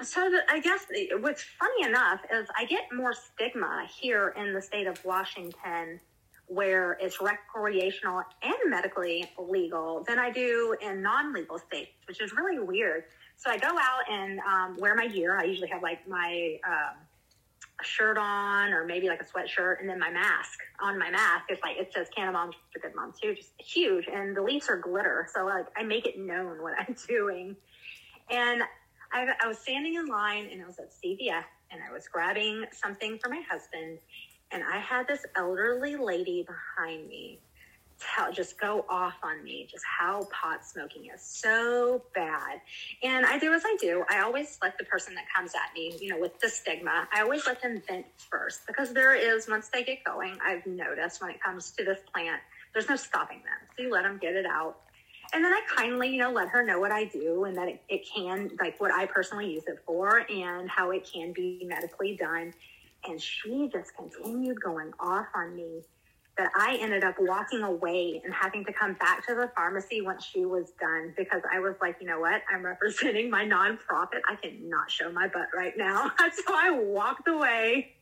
so 0.03 0.29
the, 0.29 0.41
I 0.49 0.59
guess 0.59 0.85
what's 1.19 1.43
funny 1.43 1.87
enough 1.87 2.21
is 2.33 2.47
I 2.57 2.65
get 2.65 2.83
more 2.93 3.13
stigma 3.13 3.87
here 3.99 4.33
in 4.37 4.53
the 4.53 4.61
state 4.61 4.87
of 4.87 5.03
Washington 5.03 5.99
where 6.47 6.97
it's 6.99 7.21
recreational 7.21 8.23
and 8.41 8.55
medically 8.67 9.29
legal 9.37 10.03
than 10.07 10.17
I 10.17 10.31
do 10.31 10.75
in 10.81 11.01
non-legal 11.01 11.59
states, 11.59 11.91
which 12.07 12.21
is 12.21 12.33
really 12.33 12.59
weird. 12.59 13.03
So 13.37 13.51
I 13.51 13.57
go 13.57 13.67
out 13.67 14.11
and 14.11 14.39
um, 14.39 14.77
wear 14.79 14.95
my 14.95 15.07
gear. 15.07 15.37
I 15.39 15.43
usually 15.43 15.69
have 15.69 15.83
like 15.83 16.07
my 16.07 16.57
um, 16.67 16.97
shirt 17.83 18.17
on 18.17 18.73
or 18.73 18.83
maybe 18.85 19.07
like 19.07 19.21
a 19.21 19.25
sweatshirt 19.25 19.79
and 19.79 19.87
then 19.87 19.99
my 19.99 20.09
mask 20.09 20.59
on 20.81 20.97
my 20.97 21.11
mask. 21.11 21.45
It's 21.49 21.61
like, 21.61 21.77
it 21.77 21.93
says 21.93 22.07
Canna 22.15 22.31
Moms 22.31 22.55
for 22.73 22.79
Good 22.79 22.95
Moms 22.95 23.19
too, 23.19 23.35
just 23.35 23.51
huge. 23.59 24.07
And 24.11 24.35
the 24.35 24.41
leaves 24.41 24.69
are 24.69 24.77
glitter. 24.77 25.27
So 25.33 25.45
like 25.45 25.67
I 25.77 25.83
make 25.83 26.07
it 26.07 26.17
known 26.17 26.63
what 26.63 26.73
I'm 26.79 26.95
doing. 27.07 27.55
And 28.31 28.63
I, 29.11 29.27
I 29.41 29.47
was 29.47 29.57
standing 29.57 29.95
in 29.95 30.07
line 30.07 30.49
and 30.51 30.61
I 30.61 30.65
was 30.65 30.79
at 30.79 30.91
CVS 30.91 31.43
and 31.71 31.81
I 31.87 31.91
was 31.91 32.07
grabbing 32.07 32.65
something 32.71 33.19
for 33.19 33.29
my 33.29 33.41
husband. 33.49 33.99
And 34.51 34.63
I 34.63 34.79
had 34.79 35.07
this 35.07 35.25
elderly 35.35 35.95
lady 35.95 36.45
behind 36.47 37.07
me 37.07 37.39
tell, 37.99 38.31
just 38.31 38.59
go 38.59 38.85
off 38.89 39.15
on 39.23 39.43
me, 39.43 39.67
just 39.69 39.83
how 39.85 40.27
pot 40.31 40.65
smoking 40.65 41.07
is 41.13 41.21
so 41.21 42.01
bad. 42.15 42.61
And 43.03 43.25
I 43.25 43.37
do 43.37 43.53
as 43.53 43.63
I 43.65 43.75
do. 43.79 44.03
I 44.09 44.21
always 44.21 44.57
let 44.61 44.77
the 44.77 44.85
person 44.85 45.13
that 45.15 45.25
comes 45.35 45.53
at 45.53 45.73
me, 45.75 45.97
you 45.99 46.09
know, 46.09 46.19
with 46.19 46.39
the 46.39 46.49
stigma, 46.49 47.07
I 47.13 47.21
always 47.21 47.45
let 47.45 47.61
them 47.61 47.81
vent 47.87 48.05
first 48.29 48.65
because 48.67 48.93
there 48.93 49.13
is, 49.13 49.47
once 49.47 49.69
they 49.69 49.83
get 49.83 50.03
going, 50.03 50.37
I've 50.43 50.65
noticed 50.65 51.21
when 51.21 51.31
it 51.31 51.41
comes 51.41 51.71
to 51.71 51.83
this 51.83 51.99
plant, 52.13 52.41
there's 52.73 52.87
no 52.87 52.95
stopping 52.95 53.39
them. 53.39 53.67
So 53.75 53.83
you 53.83 53.91
let 53.91 54.03
them 54.03 54.17
get 54.21 54.35
it 54.35 54.45
out. 54.45 54.77
And 55.33 55.43
then 55.43 55.53
I 55.53 55.61
kindly, 55.75 56.09
you 56.09 56.17
know, 56.17 56.31
let 56.31 56.49
her 56.49 56.63
know 56.63 56.79
what 56.79 56.91
I 56.91 57.05
do 57.05 57.43
and 57.43 57.55
that 57.57 57.67
it, 57.67 57.81
it 57.87 58.07
can, 58.13 58.51
like 58.59 58.79
what 58.79 58.91
I 58.91 59.05
personally 59.05 59.51
use 59.51 59.63
it 59.67 59.79
for 59.85 60.25
and 60.29 60.69
how 60.69 60.91
it 60.91 61.09
can 61.11 61.33
be 61.33 61.63
medically 61.65 62.17
done. 62.17 62.53
And 63.07 63.21
she 63.21 63.69
just 63.71 63.95
continued 63.95 64.59
going 64.61 64.91
off 64.99 65.27
on 65.35 65.55
me 65.55 65.81
that 66.39 66.49
I 66.55 66.77
ended 66.79 67.03
up 67.03 67.15
walking 67.19 67.63
away 67.63 68.21
and 68.23 68.33
having 68.33 68.63
to 68.65 68.73
come 68.73 68.93
back 68.93 69.27
to 69.27 69.35
the 69.35 69.51
pharmacy 69.55 70.01
once 70.01 70.25
she 70.25 70.45
was 70.45 70.71
done 70.79 71.13
because 71.17 71.41
I 71.51 71.59
was 71.59 71.75
like, 71.81 71.97
you 71.99 72.07
know 72.07 72.21
what? 72.21 72.41
I'm 72.51 72.65
representing 72.65 73.29
my 73.29 73.43
nonprofit. 73.43 74.21
I 74.27 74.35
cannot 74.41 74.89
show 74.89 75.11
my 75.11 75.27
butt 75.27 75.49
right 75.53 75.73
now. 75.77 76.11
so 76.33 76.53
I 76.55 76.71
walked 76.71 77.27
away. 77.27 77.95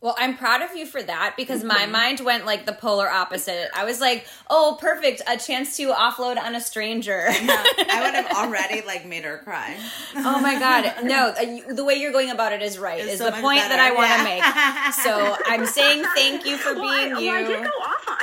Well, 0.00 0.14
I'm 0.16 0.36
proud 0.36 0.62
of 0.62 0.76
you 0.76 0.86
for 0.86 1.02
that 1.02 1.34
because 1.36 1.64
my 1.64 1.86
mind 1.86 2.20
went 2.20 2.46
like 2.46 2.66
the 2.66 2.72
polar 2.72 3.10
opposite. 3.10 3.68
I 3.74 3.84
was 3.84 4.00
like, 4.00 4.28
"Oh, 4.48 4.78
perfect, 4.80 5.22
a 5.26 5.36
chance 5.36 5.76
to 5.78 5.88
offload 5.88 6.38
on 6.38 6.54
a 6.54 6.60
stranger." 6.60 7.24
I 7.28 8.00
would 8.04 8.14
have 8.14 8.30
already 8.36 8.82
like 8.82 9.04
made 9.06 9.24
her 9.24 9.38
cry. 9.38 9.76
oh 10.14 10.40
my 10.40 10.56
god, 10.56 10.94
no! 11.04 11.30
uh, 11.30 11.74
The 11.74 11.84
way 11.84 11.96
you're 11.96 12.12
going 12.12 12.30
about 12.30 12.52
it 12.52 12.62
is 12.62 12.78
right. 12.78 13.00
It's 13.00 13.14
is 13.14 13.18
so 13.18 13.24
the 13.24 13.30
much 13.32 13.40
point 13.40 13.60
that 13.62 13.80
I 13.80 13.90
want 13.92 14.12
to 14.12 14.18
yeah. 14.18 14.84
make. 14.86 14.94
So 14.94 15.36
I'm 15.46 15.66
saying 15.66 16.04
thank 16.14 16.46
you 16.46 16.56
for 16.58 16.74
Well, 16.78 16.84
I, 16.84 17.08
being 17.08 17.26
well, 17.26 17.34
I 17.34 17.42
did 17.42 17.60
you. 17.64 17.70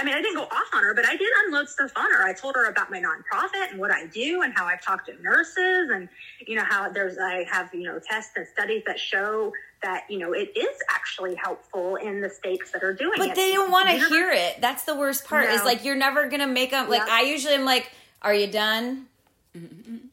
Go 0.06 0.12
off 0.12 0.14
on. 0.14 0.14
I 0.14 0.14
mean, 0.14 0.16
I 0.16 0.22
didn't 0.22 0.36
go 0.36 0.44
off 0.44 0.74
on 0.74 0.84
her, 0.84 0.94
but 0.94 1.06
I 1.06 1.16
did 1.16 1.30
unload 1.46 1.70
stuff 1.70 1.92
on 1.96 2.12
her. 2.12 2.24
I 2.24 2.34
told 2.34 2.56
her 2.56 2.68
about 2.70 2.92
my 2.92 3.02
nonprofit 3.02 3.72
and 3.72 3.80
what 3.80 3.92
I 3.92 4.06
do, 4.08 4.42
and 4.42 4.54
how 4.54 4.66
I've 4.66 4.82
talked 4.82 5.08
to 5.08 5.22
nurses, 5.22 5.90
and 5.94 6.10
you 6.46 6.56
know 6.56 6.64
how 6.64 6.90
there's 6.90 7.18
I 7.18 7.46
have 7.52 7.74
you 7.74 7.84
know 7.84 8.00
tests 8.00 8.34
and 8.36 8.48
studies 8.48 8.84
that 8.88 9.00
show 9.00 9.52
that 9.84 10.06
you 10.10 10.20
know 10.20 10.34
it 10.34 10.56
is 10.56 10.78
actually 10.90 11.36
helpful 11.36 11.96
in 11.96 12.22
the 12.22 12.30
states 12.30 12.72
that 12.72 12.84
are 12.84 12.94
doing 12.94 13.14
it. 13.16 13.28
But 13.28 13.36
they 13.36 13.54
don't 13.54 13.72
want 13.72 13.90
to 13.90 13.98
hear 14.10 14.32
it. 14.32 14.62
That's 14.62 14.84
the 14.84 14.96
worst 14.96 15.26
part. 15.26 15.50
Is 15.50 15.64
like 15.64 15.86
you're 15.86 15.96
never 15.96 16.28
gonna 16.28 16.48
make 16.48 16.72
them. 16.72 16.90
Like 16.90 17.08
Yeah. 17.08 17.14
I 17.14 17.22
usually 17.22 17.54
am 17.54 17.66
like, 17.66 17.92
"Are 18.22 18.34
you 18.34 18.48
done?" 18.48 19.08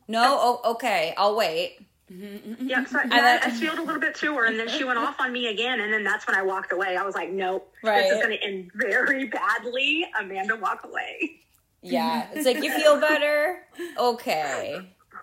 No. 0.09 0.61
Oh, 0.65 0.73
okay. 0.73 1.15
I'll 1.17 1.37
wait. 1.37 1.79
Mm-hmm. 2.13 2.69
Yeah, 2.69 2.85
so 2.85 3.01
yeah, 3.11 3.41
I 3.43 3.51
sealed 3.51 3.79
a 3.79 3.83
little 3.83 4.01
bit 4.01 4.15
to 4.17 4.35
her, 4.37 4.45
and 4.45 4.59
then 4.59 4.69
she 4.69 4.85
went 4.85 4.99
off 4.99 5.21
on 5.21 5.33
me 5.33 5.49
again, 5.49 5.81
and 5.81 5.93
then 5.93 6.05
that's 6.05 6.27
when 6.27 6.37
I 6.37 6.43
walked 6.43 6.73
away. 6.73 6.97
I 6.97 7.05
was 7.05 7.15
like, 7.15 7.31
nope, 7.31 7.73
Right. 7.83 8.03
this 8.03 8.13
is 8.13 8.19
going 8.25 8.37
to 8.39 8.45
end 8.45 8.71
very 8.75 9.27
badly. 9.27 10.07
Amanda, 10.21 10.57
walk 10.57 10.85
away. 10.85 11.41
Yeah. 11.83 12.29
It's 12.33 12.47
like 12.47 12.63
you 12.63 12.73
feel 12.73 13.01
better. 13.01 13.59
Okay. 13.99 14.79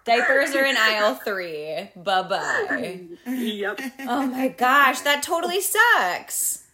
Diapers 0.05 0.55
are 0.55 0.65
in 0.65 0.75
aisle 0.77 1.15
three. 1.15 1.89
Bye 1.96 2.24
bye. 2.24 3.00
Yep. 3.27 3.79
Oh 4.01 4.25
my 4.25 4.48
gosh, 4.48 5.01
that 5.01 5.22
totally 5.24 5.62
sucks. 5.62 6.65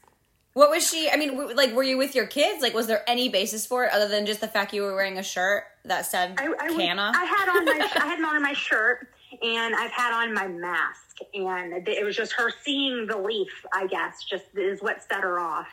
What 0.54 0.70
was 0.70 0.90
she? 0.90 1.10
I 1.12 1.18
mean, 1.18 1.54
like, 1.56 1.74
were 1.74 1.84
you 1.84 1.98
with 1.98 2.16
your 2.16 2.28
kids? 2.28 2.62
Like, 2.62 2.74
was 2.74 2.88
there 2.88 3.04
any 3.10 3.28
basis 3.28 3.66
for 3.66 3.84
it 3.84 3.92
other 3.92 4.08
than 4.08 4.26
just 4.26 4.40
the 4.40 4.48
fact 4.48 4.74
you 4.74 4.84
were 4.84 4.96
wearing 4.96 5.18
a 5.18 5.24
shirt 5.24 5.66
that 5.84 6.06
said 6.06 6.36
I, 6.38 6.46
I, 6.46 6.48
was-? 6.72 6.78
I 6.80 7.26
had 7.26 7.50
on 7.50 7.66
my 7.66 7.90
I 7.96 8.06
had 8.08 8.24
on 8.24 8.42
my 8.42 8.54
shirt, 8.54 9.10
and 9.42 9.76
I've 9.76 9.92
had 9.92 10.14
on 10.14 10.34
my 10.34 10.48
mask, 10.48 11.18
and 11.34 11.88
it 11.88 12.06
was 12.06 12.16
just 12.16 12.34
her 12.34 12.52
seeing 12.64 13.08
the 13.08 13.18
leaf. 13.18 13.66
I 13.74 13.88
guess 13.88 14.24
just 14.24 14.46
is 14.56 14.82
what 14.82 15.02
set 15.04 15.22
her 15.22 15.40
off. 15.40 15.68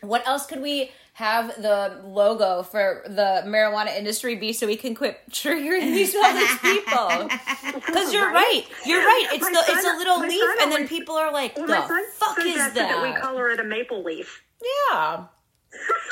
What 0.00 0.26
else 0.26 0.46
could 0.46 0.60
we 0.60 0.90
have 1.14 1.54
the 1.60 2.00
logo 2.04 2.62
for 2.62 3.04
the 3.06 3.42
marijuana 3.46 3.96
industry 3.96 4.34
be 4.34 4.52
so 4.52 4.66
we 4.66 4.76
can 4.76 4.94
quit 4.94 5.20
triggering 5.30 5.92
these 5.92 6.14
all 6.16 6.32
these 6.32 6.58
people? 6.58 7.28
Because 7.74 8.12
you're 8.12 8.32
right. 8.32 8.34
Right? 8.34 8.66
You're 8.84 9.00
right. 9.00 9.28
It's 9.32 9.42
My 9.42 9.50
the 9.52 9.72
it's 9.72 9.84
a 9.84 9.96
little 9.96 10.20
leaf, 10.20 10.40
son 10.40 10.56
and 10.62 10.72
then 10.72 10.88
people 10.88 11.14
are 11.14 11.32
like, 11.32 11.56
Well, 11.56 11.66
"The 11.66 11.86
son 11.86 12.04
fuck 12.14 12.38
is 12.38 12.44
suggested 12.44 12.80
that 12.80 13.02
we 13.02 13.10
that?" 13.10 13.20
color 13.20 13.50
it 13.50 13.60
a 13.60 13.64
maple 13.64 14.02
leaf. 14.02 14.42
Yeah. 14.90 15.24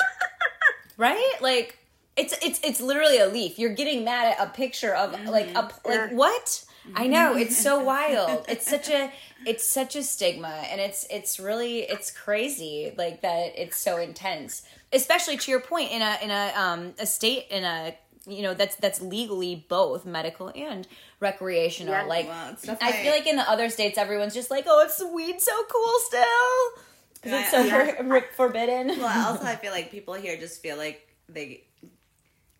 right? 0.97 1.33
Like 1.41 1.77
it's 2.17 2.33
it's 2.43 2.59
it's 2.63 2.81
literally 2.81 3.17
a 3.19 3.27
leaf. 3.27 3.57
You're 3.59 3.73
getting 3.73 4.03
mad 4.03 4.35
at 4.37 4.47
a 4.47 4.51
picture 4.51 4.93
of 4.93 5.11
like 5.27 5.49
a 5.55 5.61
like 5.61 5.71
Yeah. 5.85 6.13
what? 6.13 6.65
I 6.95 7.07
know 7.07 7.35
it's 7.37 7.57
so 7.57 7.79
wild. 7.83 8.45
It's 8.49 8.67
such 8.69 8.89
a 8.89 9.11
it's 9.45 9.67
such 9.67 9.95
a 9.95 10.03
stigma 10.03 10.63
and 10.71 10.79
it's 10.81 11.05
it's 11.09 11.39
really 11.39 11.79
it's 11.79 12.11
crazy 12.11 12.93
like 12.97 13.21
that 13.21 13.53
it's 13.55 13.77
so 13.77 13.97
intense. 13.97 14.63
Especially 14.93 15.37
to 15.37 15.51
your 15.51 15.61
point 15.61 15.91
in 15.91 16.01
a 16.01 16.17
in 16.21 16.31
a 16.31 16.53
um 16.55 16.93
a 16.99 17.05
state 17.05 17.45
in 17.49 17.63
a 17.63 17.95
you 18.27 18.41
know 18.43 18.53
that's 18.53 18.75
that's 18.75 19.01
legally 19.01 19.65
both 19.69 20.05
medical 20.05 20.51
and 20.55 20.87
recreational. 21.19 21.93
Yeah. 21.93 22.03
like 22.03 22.27
Well, 22.27 22.55
I 22.81 22.91
feel 22.91 23.11
like 23.13 23.25
in 23.27 23.35
the 23.35 23.49
other 23.49 23.69
states 23.69 23.97
everyone's 23.97 24.33
just 24.33 24.51
like, 24.51 24.65
"Oh, 24.67 24.83
it's 24.83 25.01
weed 25.03 25.39
so 25.41 25.63
cool 25.71 25.93
still." 26.07 26.83
'Cause 27.23 27.33
it's 27.33 27.51
so 27.51 27.61
Yeah. 27.61 28.21
forbidden. 28.35 28.87
Well, 28.99 29.27
also 29.27 29.45
I 29.45 29.55
feel 29.63 29.71
like 29.71 29.91
people 29.91 30.15
here 30.15 30.35
just 30.37 30.61
feel 30.61 30.75
like 30.77 31.07
they 31.29 31.63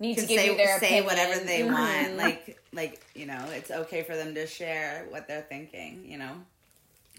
need 0.01 0.15
to 0.15 0.21
can 0.21 0.27
give 0.29 0.39
say, 0.39 0.45
you 0.51 0.57
their 0.57 0.79
say 0.79 0.85
opinion. 0.99 1.05
whatever 1.05 1.45
they 1.45 1.63
want. 1.63 2.11
Like 2.17 2.59
like 2.73 3.01
you 3.15 3.25
know, 3.25 3.43
it's 3.51 3.71
okay 3.71 4.03
for 4.03 4.15
them 4.15 4.33
to 4.35 4.45
share 4.47 5.05
what 5.09 5.27
they're 5.27 5.45
thinking. 5.47 6.03
You 6.05 6.17
know, 6.17 6.33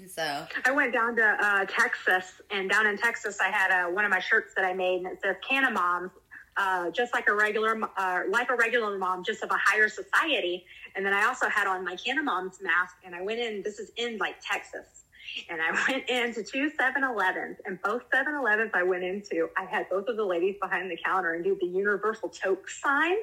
so 0.09 0.47
I 0.65 0.71
went 0.73 0.93
down 0.93 1.17
to 1.17 1.25
uh, 1.41 1.65
Texas, 1.67 2.41
and 2.51 2.69
down 2.71 2.87
in 2.87 2.97
Texas, 2.99 3.39
I 3.41 3.49
had 3.51 3.71
uh, 3.71 3.91
one 3.91 4.05
of 4.05 4.11
my 4.11 4.19
shirts 4.21 4.53
that 4.57 4.65
I 4.65 4.73
made, 4.75 4.99
and 4.99 5.07
it 5.07 5.21
says 5.23 5.37
"Canna 5.49 5.71
Moms," 5.71 6.11
uh, 6.57 6.91
just 6.91 7.15
like 7.15 7.29
a 7.29 7.35
regular, 7.35 7.79
uh, 7.97 8.21
like 8.29 8.51
a 8.51 8.57
regular 8.57 8.99
mom, 8.99 9.25
just 9.25 9.43
of 9.43 9.51
a 9.51 9.59
higher 9.59 9.89
society. 9.89 10.65
And 10.95 11.05
then 11.07 11.13
I 11.15 11.25
also 11.25 11.49
had 11.49 11.67
on 11.67 11.85
my 11.85 11.97
Canna 11.97 12.23
Moms 12.23 12.59
mask, 12.61 12.97
and 13.05 13.15
I 13.15 13.23
went 13.23 13.41
in. 13.41 13.63
This 13.63 13.79
is 13.79 13.91
in 13.97 14.19
like 14.19 14.37
Texas, 14.43 15.05
and 15.49 15.61
I 15.61 15.73
went 15.89 16.09
into 16.09 16.43
two 16.43 16.71
7-Elevens, 16.79 17.59
and 17.65 17.81
both 17.83 18.03
7-Elevens 18.11 18.71
I 18.75 18.83
went 18.83 19.05
into, 19.05 19.49
I 19.57 19.65
had 19.65 19.89
both 19.89 20.09
of 20.09 20.17
the 20.17 20.25
ladies 20.25 20.57
behind 20.61 20.91
the 20.91 20.99
counter 21.05 21.35
and 21.35 21.45
do 21.45 21.57
the 21.61 21.67
universal 21.67 22.29
toke 22.29 22.69
sign, 22.69 23.17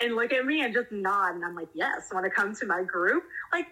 and 0.00 0.14
look 0.16 0.32
at 0.32 0.44
me 0.44 0.62
and 0.62 0.72
just 0.74 0.92
nod, 0.92 1.34
and 1.34 1.44
I'm 1.44 1.54
like, 1.54 1.68
yes, 1.74 2.08
want 2.12 2.24
to 2.24 2.30
come 2.30 2.54
to 2.56 2.66
my 2.66 2.82
group, 2.82 3.24
like 3.52 3.66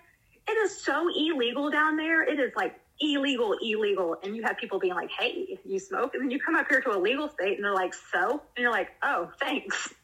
it 0.46 0.52
is 0.52 0.76
so 0.76 1.08
illegal 1.08 1.70
down 1.70 1.96
there. 1.96 2.22
It 2.22 2.38
is 2.38 2.52
like 2.56 2.78
illegal, 3.00 3.56
illegal. 3.62 4.16
And 4.22 4.36
you 4.36 4.42
have 4.42 4.56
people 4.56 4.78
being 4.78 4.94
like, 4.94 5.10
hey, 5.10 5.58
you 5.64 5.78
smoke? 5.78 6.14
And 6.14 6.22
then 6.22 6.30
you 6.30 6.38
come 6.38 6.54
up 6.56 6.66
here 6.68 6.80
to 6.82 6.96
a 6.96 6.98
legal 6.98 7.28
state 7.28 7.56
and 7.56 7.64
they're 7.64 7.74
like, 7.74 7.94
so? 7.94 8.42
And 8.56 8.62
you're 8.62 8.70
like, 8.70 8.90
oh, 9.02 9.30
thanks. 9.40 9.94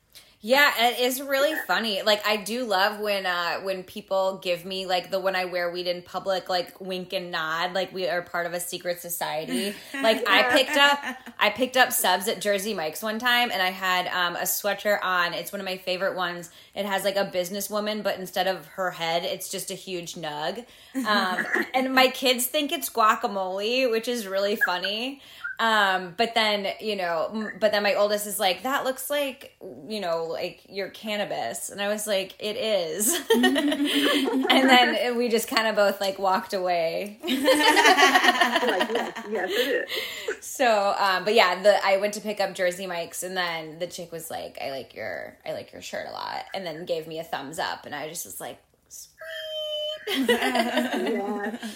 Yeah, 0.43 0.73
it's 0.79 1.21
really 1.21 1.55
funny. 1.67 2.01
Like 2.01 2.27
I 2.27 2.39
do 2.39 2.65
love 2.65 2.99
when 2.99 3.27
uh 3.27 3.61
when 3.61 3.83
people 3.83 4.39
give 4.43 4.65
me 4.65 4.87
like 4.87 5.11
the 5.11 5.21
when 5.21 5.37
I 5.37 5.45
wear 5.45 5.71
weed 5.71 5.87
in 5.87 6.01
public, 6.01 6.49
like 6.49 6.81
wink 6.81 7.13
and 7.13 7.31
nod, 7.31 7.75
like 7.75 7.93
we 7.93 8.09
are 8.09 8.23
part 8.23 8.47
of 8.47 8.55
a 8.55 8.61
secret 8.61 9.01
society. 9.01 9.75
Like 10.03 10.27
I 10.27 10.45
picked 10.57 10.79
up 10.79 10.99
I 11.39 11.51
picked 11.51 11.77
up 11.77 11.93
subs 11.93 12.27
at 12.27 12.41
Jersey 12.41 12.73
Mike's 12.73 13.03
one 13.03 13.19
time 13.19 13.51
and 13.53 13.61
I 13.61 13.69
had 13.71 14.07
um 14.07 14.35
a 14.37 14.45
sweatshirt 14.45 15.01
on. 15.03 15.35
It's 15.35 15.53
one 15.53 15.61
of 15.61 15.67
my 15.67 15.77
favorite 15.77 16.17
ones. 16.17 16.51
It 16.75 16.87
has 16.87 17.05
like 17.05 17.17
a 17.17 17.27
businesswoman, 17.27 18.03
but 18.03 18.19
instead 18.19 18.47
of 18.47 18.65
her 18.69 18.91
head, 18.93 19.25
it's 19.25 19.51
just 19.51 19.71
a 19.71 19.75
huge 19.75 20.15
nug. 20.15 20.65
Um 21.07 21.45
and 21.75 21.95
my 21.95 22.09
kids 22.09 22.47
think 22.47 22.73
it's 22.73 22.89
guacamole, 22.89 23.91
which 23.91 24.09
is 24.09 24.27
really 24.27 24.57
funny. 24.57 25.21
Um, 25.61 26.15
but 26.17 26.35
then, 26.35 26.69
you 26.81 26.97
know, 26.97 27.53
but 27.61 27.71
then 27.71 27.83
my 27.83 27.93
oldest 27.93 28.27
is 28.27 28.41
like, 28.41 28.63
that 28.63 28.85
looks 28.85 29.11
like, 29.11 29.55
you 29.87 30.01
know, 30.01 30.25
like 30.25 30.63
your 30.71 30.89
cannabis. 30.89 31.69
And 31.69 31.83
I 31.83 31.89
was 31.89 32.07
like, 32.07 32.35
it 32.39 32.57
is. 32.57 33.15
and 33.35 33.45
then 34.71 35.19
we 35.19 35.29
just 35.29 35.49
kind 35.49 35.69
of 35.69 35.77
both 35.77 36.01
like 36.01 36.19
walked 36.19 36.55
away. 36.55 37.19
Like, 38.61 38.91
yes, 38.91 39.27
yes, 39.31 39.51
it 39.51 39.89
is. 39.89 40.45
So, 40.45 40.95
um, 40.99 41.25
but 41.25 41.35
yeah, 41.35 41.63
the 41.63 41.85
I 41.85 41.97
went 41.97 42.15
to 42.15 42.21
pick 42.21 42.41
up 42.41 42.55
Jersey 42.55 42.87
Mike's, 42.87 43.23
and 43.23 43.37
then 43.37 43.79
the 43.79 43.87
chick 43.87 44.13
was 44.13 44.31
like, 44.31 44.59
"I 44.61 44.71
like 44.71 44.95
your, 44.95 45.37
I 45.47 45.53
like 45.53 45.73
your 45.73 45.81
shirt 45.81 46.07
a 46.09 46.13
lot," 46.13 46.45
and 46.53 46.67
then 46.67 46.85
gave 46.85 47.07
me 47.07 47.19
a 47.21 47.25
thumbs 47.25 47.59
up, 47.59 47.87
and 47.87 47.95
I 47.95 48.09
just 48.09 48.25
was 48.27 48.41
like. 48.41 48.59
Yeah. 50.11 51.57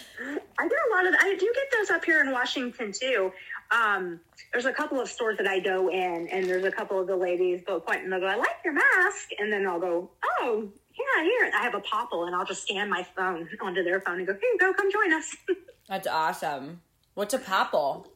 I 0.59 0.69
get 0.69 0.79
a 0.79 0.95
lot 0.95 1.07
of. 1.07 1.15
I 1.19 1.37
do 1.39 1.53
get 1.55 1.79
those 1.79 1.91
up 1.91 2.05
here 2.05 2.21
in 2.21 2.31
Washington 2.31 2.93
too. 2.93 3.33
Um, 3.71 4.21
there's 4.53 4.67
a 4.67 4.73
couple 4.73 5.01
of 5.01 5.09
stores 5.09 5.37
that 5.39 5.49
I 5.49 5.59
go 5.59 5.91
in, 5.91 6.29
and 6.29 6.49
there's 6.49 6.65
a 6.65 6.71
couple 6.71 7.01
of 7.01 7.07
the 7.07 7.17
ladies 7.17 7.63
they'll 7.67 7.81
point 7.81 8.03
and 8.05 8.13
they'll 8.13 8.21
go, 8.21 8.27
"I 8.27 8.37
like 8.37 8.57
your 8.65 8.75
mask," 8.75 9.31
and 9.39 9.53
then 9.53 9.67
I'll 9.67 9.81
go, 9.81 10.11
"Oh, 10.41 10.69
yeah, 10.93 11.25
here." 11.25 11.51
I 11.55 11.63
have 11.63 11.75
a 11.75 11.81
Popl, 11.81 12.27
and 12.27 12.37
I'll 12.37 12.45
just 12.45 12.63
scan 12.63 12.89
my 12.89 13.03
phone 13.17 13.49
onto 13.61 13.83
their 13.83 14.01
phone 14.01 14.19
and 14.19 14.27
go, 14.27 14.33
"Here 14.35 14.51
you 14.53 14.59
go, 14.59 14.73
come 14.73 14.93
join 14.93 15.13
us." 15.13 15.37
That's 15.89 16.07
awesome. 16.07 16.83
What's 17.15 17.35
a 17.35 17.39
Popl? 17.39 18.07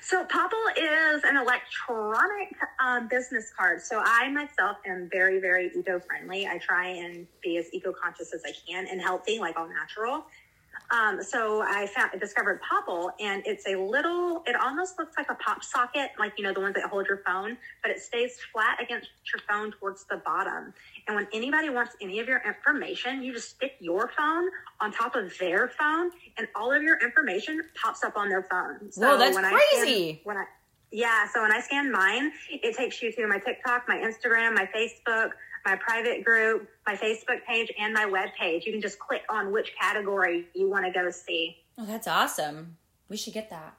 So 0.00 0.24
Popl 0.24 0.52
is 0.76 1.24
an 1.24 1.36
electronic 1.36 2.56
um, 2.78 3.08
business 3.08 3.52
card. 3.56 3.82
So 3.82 4.02
I 4.04 4.28
myself 4.30 4.76
am 4.86 5.08
very, 5.10 5.40
very 5.40 5.70
eco-friendly. 5.74 6.46
I 6.46 6.58
try 6.58 6.88
and 6.88 7.26
be 7.42 7.56
as 7.56 7.66
eco-conscious 7.72 8.32
as 8.32 8.42
I 8.46 8.52
can 8.68 8.86
and 8.86 9.00
healthy, 9.00 9.38
like 9.38 9.58
all 9.58 9.68
natural. 9.68 10.26
Um, 10.90 11.22
so 11.22 11.62
I 11.62 11.86
found 11.86 12.10
I 12.14 12.18
discovered 12.18 12.60
Popl, 12.62 13.10
and 13.20 13.42
it's 13.46 13.66
a 13.66 13.76
little. 13.76 14.42
It 14.46 14.54
almost 14.56 14.98
looks 14.98 15.16
like 15.16 15.30
a 15.30 15.34
pop 15.34 15.64
socket, 15.64 16.10
like 16.18 16.34
you 16.38 16.44
know 16.44 16.52
the 16.52 16.60
ones 16.60 16.74
that 16.74 16.84
hold 16.84 17.06
your 17.06 17.22
phone, 17.26 17.56
but 17.82 17.90
it 17.90 18.00
stays 18.00 18.38
flat 18.52 18.80
against 18.80 19.08
your 19.32 19.42
phone 19.48 19.72
towards 19.72 20.04
the 20.04 20.18
bottom. 20.18 20.72
And 21.08 21.16
when 21.16 21.26
anybody 21.32 21.70
wants 21.70 21.96
any 22.00 22.20
of 22.20 22.28
your 22.28 22.42
information, 22.46 23.22
you 23.22 23.32
just 23.32 23.50
stick 23.50 23.74
your 23.80 24.10
phone 24.16 24.48
on 24.80 24.92
top 24.92 25.16
of 25.16 25.36
their 25.38 25.68
phone, 25.78 26.10
and 26.38 26.46
all 26.54 26.72
of 26.72 26.82
your 26.82 26.98
information 27.02 27.62
pops 27.80 28.04
up 28.04 28.16
on 28.16 28.28
their 28.28 28.42
phone. 28.44 28.92
So 28.92 29.02
Whoa, 29.02 29.18
that's 29.18 29.34
when 29.34 29.44
I 29.44 29.50
scan- 29.50 29.82
crazy. 29.84 30.20
when 30.24 30.36
I 30.36 30.44
yeah, 30.92 31.26
so 31.28 31.42
when 31.42 31.50
I 31.52 31.60
scan 31.60 31.90
mine, 31.90 32.30
it 32.48 32.76
takes 32.76 33.02
you 33.02 33.10
to 33.12 33.26
my 33.26 33.38
TikTok, 33.38 33.88
my 33.88 33.96
Instagram, 33.96 34.54
my 34.54 34.68
Facebook, 34.74 35.30
my 35.66 35.76
private 35.76 36.24
group, 36.24 36.68
my 36.86 36.94
Facebook 36.94 37.44
page, 37.46 37.72
and 37.78 37.92
my 37.92 38.06
web 38.06 38.28
page. 38.38 38.64
You 38.64 38.72
can 38.72 38.80
just 38.80 38.98
click 39.00 39.22
on 39.28 39.52
which 39.52 39.74
category 39.78 40.46
you 40.54 40.70
want 40.70 40.86
to 40.86 40.92
go 40.92 41.10
see. 41.10 41.56
Oh, 41.76 41.84
that's 41.84 42.06
awesome. 42.06 42.76
We 43.08 43.16
should 43.16 43.34
get 43.34 43.50
that. 43.50 43.74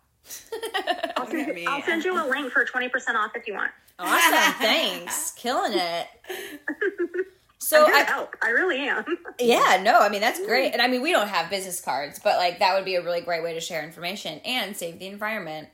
I'll 1.15 1.25
send, 1.25 1.57
you. 1.57 1.65
I'll 1.69 1.81
send 1.81 2.03
you 2.03 2.13
a 2.21 2.27
link 2.27 2.51
for 2.51 2.65
20% 2.65 2.91
off 3.15 3.31
if 3.35 3.47
you 3.47 3.53
want. 3.53 3.71
Awesome. 3.97 4.53
Thanks. 4.59 5.31
Killing 5.31 5.73
it. 5.73 6.07
So 7.59 7.81
I'm 7.81 7.85
here 7.87 7.95
I, 7.95 8.03
to 8.03 8.11
help. 8.11 8.35
I 8.41 8.49
really 8.51 8.87
am. 8.87 9.03
Yeah, 9.39 9.81
no, 9.83 9.99
I 9.99 10.07
mean 10.07 10.21
that's 10.21 10.39
great. 10.45 10.71
And 10.71 10.81
I 10.81 10.87
mean 10.87 11.01
we 11.01 11.11
don't 11.11 11.27
have 11.27 11.49
business 11.49 11.81
cards, 11.81 12.17
but 12.23 12.37
like 12.37 12.59
that 12.59 12.75
would 12.75 12.85
be 12.85 12.95
a 12.95 13.03
really 13.03 13.19
great 13.19 13.43
way 13.43 13.55
to 13.55 13.59
share 13.59 13.83
information 13.83 14.39
and 14.45 14.77
save 14.77 14.99
the 14.99 15.07
environment. 15.07 15.67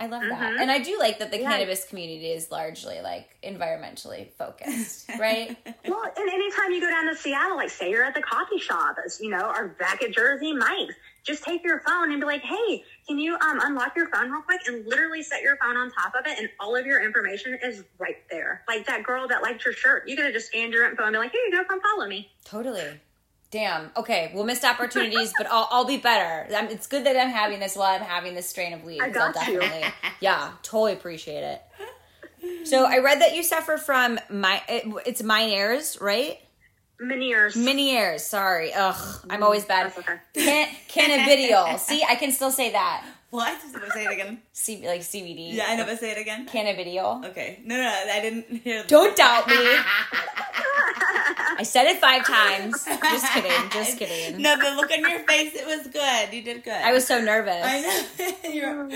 I 0.00 0.06
love 0.06 0.22
that. 0.22 0.60
And 0.60 0.70
I 0.70 0.78
do 0.78 0.98
like 0.98 1.18
that 1.20 1.30
the 1.30 1.38
Yeah. 1.40 1.50
cannabis 1.50 1.84
community 1.84 2.30
is 2.32 2.50
largely 2.50 3.00
like 3.00 3.36
environmentally 3.44 4.32
focused, 4.32 5.08
right? 5.18 5.56
Well, 5.86 6.02
and 6.16 6.30
anytime 6.30 6.72
you 6.72 6.80
go 6.80 6.90
down 6.90 7.06
to 7.06 7.14
Seattle, 7.14 7.56
like 7.56 7.70
say 7.70 7.90
you're 7.90 8.04
at 8.04 8.14
the 8.14 8.22
coffee 8.22 8.58
shop, 8.58 8.96
you 9.20 9.30
know, 9.30 9.50
or 9.54 9.68
back 9.78 10.02
at 10.02 10.12
Jersey 10.12 10.52
Mike's, 10.54 10.94
just 11.24 11.44
take 11.44 11.62
your 11.62 11.80
phone 11.86 12.10
and 12.10 12.20
be 12.20 12.26
like, 12.26 12.42
"Hey, 12.42 12.82
can 13.06 13.16
you 13.18 13.34
um, 13.36 13.60
unlock 13.62 13.94
your 13.94 14.08
phone 14.08 14.30
real 14.30 14.42
quick?" 14.42 14.60
And 14.66 14.84
literally 14.88 15.22
set 15.22 15.40
your 15.42 15.56
phone 15.58 15.76
on 15.76 15.92
top 15.92 16.14
of 16.18 16.26
it, 16.26 16.36
and 16.38 16.48
all 16.58 16.74
of 16.74 16.84
your 16.84 17.00
information 17.04 17.56
is 17.62 17.84
right 17.98 18.16
there. 18.28 18.62
Like 18.66 18.86
that 18.86 19.04
girl 19.04 19.28
that 19.28 19.40
liked 19.40 19.64
your 19.64 19.72
shirt, 19.74 20.08
you 20.08 20.16
could 20.16 20.24
have 20.24 20.34
just 20.34 20.48
scanned 20.48 20.72
your 20.72 20.88
info 20.88 21.04
and 21.04 21.12
be 21.12 21.18
like, 21.18 21.30
"Here 21.30 21.42
you 21.46 21.52
go, 21.52 21.62
come 21.64 21.80
follow 21.80 22.08
me." 22.08 22.28
totally. 22.44 22.98
Damn. 23.52 23.90
Okay, 23.98 24.32
we'll 24.34 24.44
missed 24.44 24.64
opportunities, 24.64 25.32
but 25.36 25.46
I'll, 25.50 25.68
I'll 25.70 25.84
be 25.84 25.98
better. 25.98 26.52
I'm, 26.54 26.68
it's 26.68 26.86
good 26.86 27.04
that 27.04 27.16
I'm 27.16 27.28
having 27.28 27.60
this 27.60 27.76
while 27.76 27.94
I'm 27.94 28.00
having 28.00 28.34
this 28.34 28.48
strain 28.48 28.72
of 28.72 28.82
weed. 28.82 29.00
I 29.00 29.10
'cause 29.10 29.16
I'll 29.18 29.32
got 29.32 29.48
you. 29.48 29.62
yeah, 30.20 30.52
totally 30.62 30.94
appreciate 30.94 31.42
it. 31.44 32.66
So 32.66 32.86
I 32.86 32.98
read 32.98 33.20
that 33.20 33.36
you 33.36 33.42
suffer 33.42 33.76
from 33.76 34.18
my 34.30 34.62
it, 34.68 34.84
it's 35.06 35.22
Meniere's, 35.22 36.00
right? 36.00 36.38
Meniere's. 37.00 37.54
Meniere's. 37.54 38.24
Sorry. 38.24 38.72
Ugh, 38.72 39.20
I'm 39.28 39.40
mm, 39.40 39.44
always 39.44 39.64
bad. 39.64 39.86
That's 39.86 39.98
okay. 39.98 40.16
Can, 40.34 40.68
cannabidiol. 40.88 41.78
See, 41.78 42.02
I 42.08 42.14
can 42.14 42.32
still 42.32 42.50
say 42.50 42.72
that. 42.72 43.04
What? 43.32 43.58
Say 43.94 44.04
it 44.04 44.12
again. 44.18 44.42
C, 44.52 44.86
like 44.86 45.00
CBD. 45.00 45.54
Yeah, 45.54 45.64
I 45.68 45.76
know, 45.76 45.86
but 45.86 45.98
say 45.98 46.10
it 46.12 46.18
again. 46.18 46.46
Cannabidiol. 46.46 47.24
Okay. 47.30 47.60
No, 47.64 47.76
no, 47.76 47.82
no 47.82 48.12
I 48.12 48.20
didn't 48.20 48.46
hear. 48.62 48.82
the- 48.82 48.88
Don't 48.88 49.16
doubt 49.16 49.48
me. 49.48 49.56
I 51.54 51.62
said 51.64 51.86
it 51.86 51.98
five 51.98 52.26
times. 52.26 52.84
Just 52.84 53.32
kidding. 53.32 53.70
Just 53.70 53.98
kidding. 53.98 54.40
No, 54.42 54.56
the 54.56 54.76
look 54.76 54.90
on 54.90 55.00
your 55.00 55.20
face, 55.20 55.54
it 55.54 55.66
was 55.66 55.86
good. 55.88 56.32
You 56.34 56.42
did 56.42 56.62
good. 56.64 56.72
I 56.74 56.92
was 56.92 57.06
so 57.06 57.20
nervous. 57.20 57.62
I 57.64 57.80
know. 57.80 58.50
You're, 58.50 58.86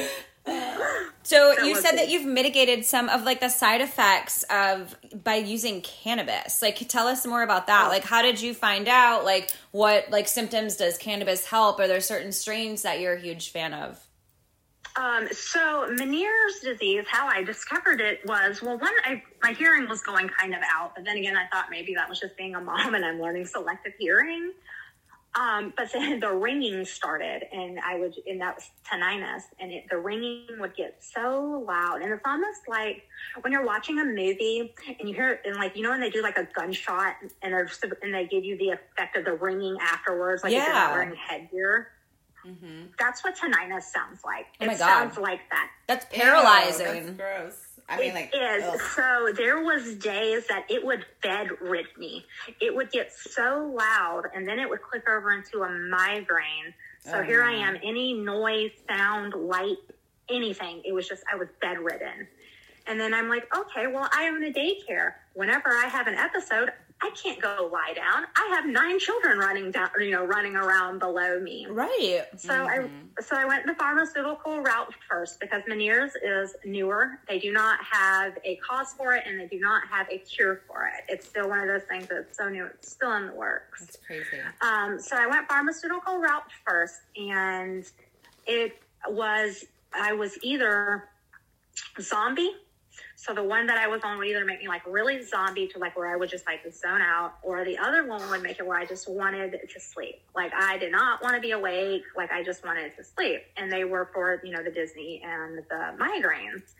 uh, 0.46 0.83
So 1.22 1.55
That 1.57 1.66
you 1.66 1.77
said 1.81 1.94
it. 1.94 1.96
that 1.96 2.09
you've 2.11 2.25
mitigated 2.27 2.85
some 2.85 3.09
of 3.09 3.22
like 3.25 3.40
the 3.40 3.49
side 3.49 3.81
effects 3.81 4.44
of 4.51 4.94
by 5.25 5.37
using 5.37 5.81
cannabis. 5.83 6.61
Like 6.62 6.77
tell 6.88 7.07
us 7.09 7.27
more 7.27 7.42
about 7.42 7.62
Oh. 7.62 7.66
that. 7.68 7.88
Like 7.88 8.05
how 8.05 8.22
did 8.22 8.40
you 8.40 8.53
find 8.55 8.87
out 8.88 9.25
like 9.25 9.51
what 9.72 10.11
like 10.11 10.29
symptoms 10.29 10.77
does 10.77 10.99
cannabis 10.99 11.46
help? 11.46 11.79
Are 11.81 11.88
there 11.88 12.01
certain 12.01 12.33
strains 12.33 12.83
that 12.83 13.01
you're 13.01 13.14
a 13.14 13.20
huge 13.20 13.51
fan 13.51 13.72
of? 13.75 13.99
Um, 14.98 15.28
so 15.30 15.88
Meniere's 15.90 16.61
disease, 16.62 17.04
how 17.06 17.26
I 17.28 17.42
discovered 17.42 18.00
it 18.00 18.20
was 18.26 18.62
well, 18.62 18.78
one, 18.78 18.92
I, 19.04 19.22
my 19.42 19.52
hearing 19.52 19.88
was 19.88 20.02
going 20.02 20.28
kind 20.28 20.54
of 20.54 20.61
out, 20.74 20.92
but 20.94 21.04
then 21.04 21.18
again, 21.18 21.37
I 21.37 21.46
thought 21.52 21.66
maybe 21.70 21.94
that 21.94 22.09
was 22.09 22.18
just 22.18 22.37
being 22.37 22.54
a 22.54 22.61
mom 22.61 22.94
and 22.94 23.04
I'm 23.04 23.20
learning 23.20 23.44
selective 23.46 23.92
hearing. 23.98 24.52
Um, 25.38 25.74
but 25.76 25.92
then 25.92 26.18
the 26.20 26.32
ringing 26.32 26.85
started, 26.87 27.42
and 27.52 27.78
I 27.80 27.98
would, 27.98 28.14
and 28.26 28.40
that 28.40 28.54
was 28.54 28.70
tinnitus, 28.90 29.42
and 29.61 29.70
it, 29.70 29.85
the 29.90 29.98
ringing 29.98 30.46
would 30.59 30.74
get 30.74 30.96
so 31.00 31.62
loud, 31.68 32.00
and 32.00 32.11
it's 32.11 32.22
almost 32.24 32.62
like 32.66 33.02
when 33.42 33.52
you're 33.52 33.66
watching 33.66 33.98
a 34.00 34.04
movie 34.04 34.72
and 34.98 35.06
you 35.06 35.14
hear, 35.14 35.40
and 35.44 35.56
like 35.56 35.76
you 35.76 35.82
know 35.82 35.90
when 35.90 36.00
they 36.00 36.09
do 36.09 36.22
like 36.22 36.38
a 36.38 36.48
gunshot, 36.54 37.16
and 37.42 37.52
they're 37.52 37.68
and 38.02 38.14
they 38.14 38.26
give 38.26 38.44
you 38.44 38.56
the 38.56 38.70
effect 38.70 39.14
of 39.18 39.26
the 39.26 39.35
ringing 39.35 39.76
afterwards, 39.78 40.42
like 40.42 40.52
if 40.52 40.64
you're 40.64 40.72
not 40.72 40.88
Yeah. 40.88 40.92
wearing 40.92 41.14
headgear. 41.16 41.88
Mm-hmm. 42.46 42.87
That's 42.98 43.24
what 43.24 43.37
tinnitus 43.37 43.82
sounds 43.85 44.20
like. 44.24 44.46
Oh 44.61 44.66
my 44.66 44.72
it 44.74 44.78
God. 44.78 44.87
sounds 44.87 45.18
like 45.18 45.40
that. 45.50 45.70
That's 45.87 46.06
Ew, 46.14 46.22
paralyzing. 46.22 46.87
that's 46.87 47.11
gross. 47.11 47.62
I 47.88 48.00
mean, 48.00 48.14
like, 48.14 48.30
It 48.35 48.38
is. 48.38 48.64
ugh. 48.64 48.80
So 48.96 49.32
there 49.37 49.62
was 49.62 49.94
days 49.96 50.46
that 50.48 50.64
it 50.68 50.85
would 50.85 51.04
bedrid 51.22 51.87
me. 51.96 52.24
It 52.61 52.74
would 52.74 52.90
get 52.90 53.12
so 53.12 53.72
loud, 53.76 54.24
and 54.35 54.46
then 54.48 54.59
it 54.59 54.68
would 54.68 54.82
click 54.82 55.09
over 55.09 55.32
into 55.32 55.62
a 55.62 55.70
migraine. 55.70 56.74
So 57.04 57.18
Oh, 57.18 57.22
here 57.22 57.44
I 57.44 57.52
am. 57.52 57.76
Any 57.85 58.14
noise, 58.14 58.72
sound, 58.88 59.35
light, 59.35 59.76
anything. 60.28 60.82
It 60.85 60.92
was 60.92 61.09
just 61.09 61.22
I 61.32 61.37
was 61.37 61.46
bedridden. 61.61 62.26
And 62.88 62.98
then 63.00 63.14
I'm 63.14 63.28
like, 63.28 63.44
okay, 63.56 63.87
well, 63.88 64.09
I 64.12 64.28
own 64.28 64.42
a 64.44 64.52
daycare. 64.52 65.12
Whenever 65.35 65.70
I 65.70 65.87
have 65.88 66.06
an 66.09 66.14
episode, 66.14 66.70
I 67.02 67.11
can't 67.22 67.40
go 67.40 67.68
lie 67.70 67.92
down. 67.94 68.24
I 68.37 68.48
have 68.54 68.66
nine 68.66 68.98
children 68.98 69.38
running 69.38 69.70
down, 69.70 69.90
you 70.00 70.12
know, 70.12 70.24
running 70.24 70.56
around 70.56 70.98
below 70.98 71.38
me. 71.38 71.66
Right. 71.68 72.24
So 72.37 72.52
I 72.52 72.88
so 73.20 73.37
I 73.37 73.44
went 73.44 73.66
the 73.66 73.74
pharmaceutical 73.74 74.61
route 74.61 74.94
first 75.09 75.38
because 75.38 75.62
Meniere's 75.68 76.12
is 76.22 76.56
newer. 76.64 77.20
They 77.28 77.38
do 77.38 77.52
not 77.52 77.78
have 77.85 78.38
a 78.44 78.56
cause 78.56 78.94
for 78.96 79.12
it 79.12 79.24
and 79.26 79.38
they 79.38 79.46
do 79.46 79.61
not 79.61 79.82
have 79.90 80.06
a 80.11 80.18
cure 80.18 80.62
for 80.66 80.87
it. 80.87 81.04
It's 81.09 81.28
still 81.28 81.48
one 81.50 81.61
of 81.61 81.66
those 81.66 81.87
things 81.87 82.06
that's 82.09 82.37
so 82.37 82.48
new. 82.48 82.64
It's 82.64 82.92
still 82.92 83.12
in 83.12 83.26
the 83.26 83.35
works. 83.35 83.80
That's 83.80 83.98
crazy. 84.06 84.40
Um, 84.62 84.98
so 84.98 85.16
I 85.16 85.26
went 85.26 85.48
pharmaceutical 85.48 86.18
route 86.18 86.50
first, 86.66 87.00
and 87.16 87.85
it 88.46 88.78
was 89.09 89.66
I 89.92 90.14
was 90.14 90.38
either 90.42 91.11
zombie. 92.00 92.52
So 93.18 93.33
the 93.33 93.42
one 93.42 93.66
that 93.66 93.79
I 93.79 93.88
was 93.88 94.02
on 94.05 94.18
would 94.18 94.29
either 94.29 94.44
make 94.44 94.61
me 94.61 94.68
like 94.68 94.83
really 94.87 95.22
zombie 95.22 95.66
to 95.68 95.79
like 95.79 95.96
where 95.96 96.12
I 96.12 96.16
would 96.16 96.29
just 96.29 96.46
like 96.46 96.61
zone 96.70 97.00
out, 97.00 97.38
or 97.42 97.64
the 97.64 97.79
other 97.79 98.07
one 98.07 98.20
would 98.31 98.42
make 98.42 98.59
it 98.59 98.66
where 98.66 98.79
I 98.79 98.85
just 98.85 99.09
wanted 99.09 99.59
to 99.72 99.81
sleep. 99.81 100.20
Like 100.35 100.52
I 100.55 100.76
did 100.76 100.92
not 100.92 101.22
want 101.22 101.35
to 101.35 101.40
be 101.40 101.52
awake. 101.52 102.02
Like 102.14 102.31
I 102.31 102.42
just 102.42 102.62
wanted 102.62 102.94
to 102.96 103.02
sleep. 103.02 103.40
And 103.57 103.72
they 103.72 103.85
were 103.85 104.11
for 104.12 104.40
you 104.44 104.52
know 104.52 104.62
the 104.62 104.70
Disney 104.70 105.22
and 105.24 105.59
the 105.70 105.96
migraines. 105.98 106.74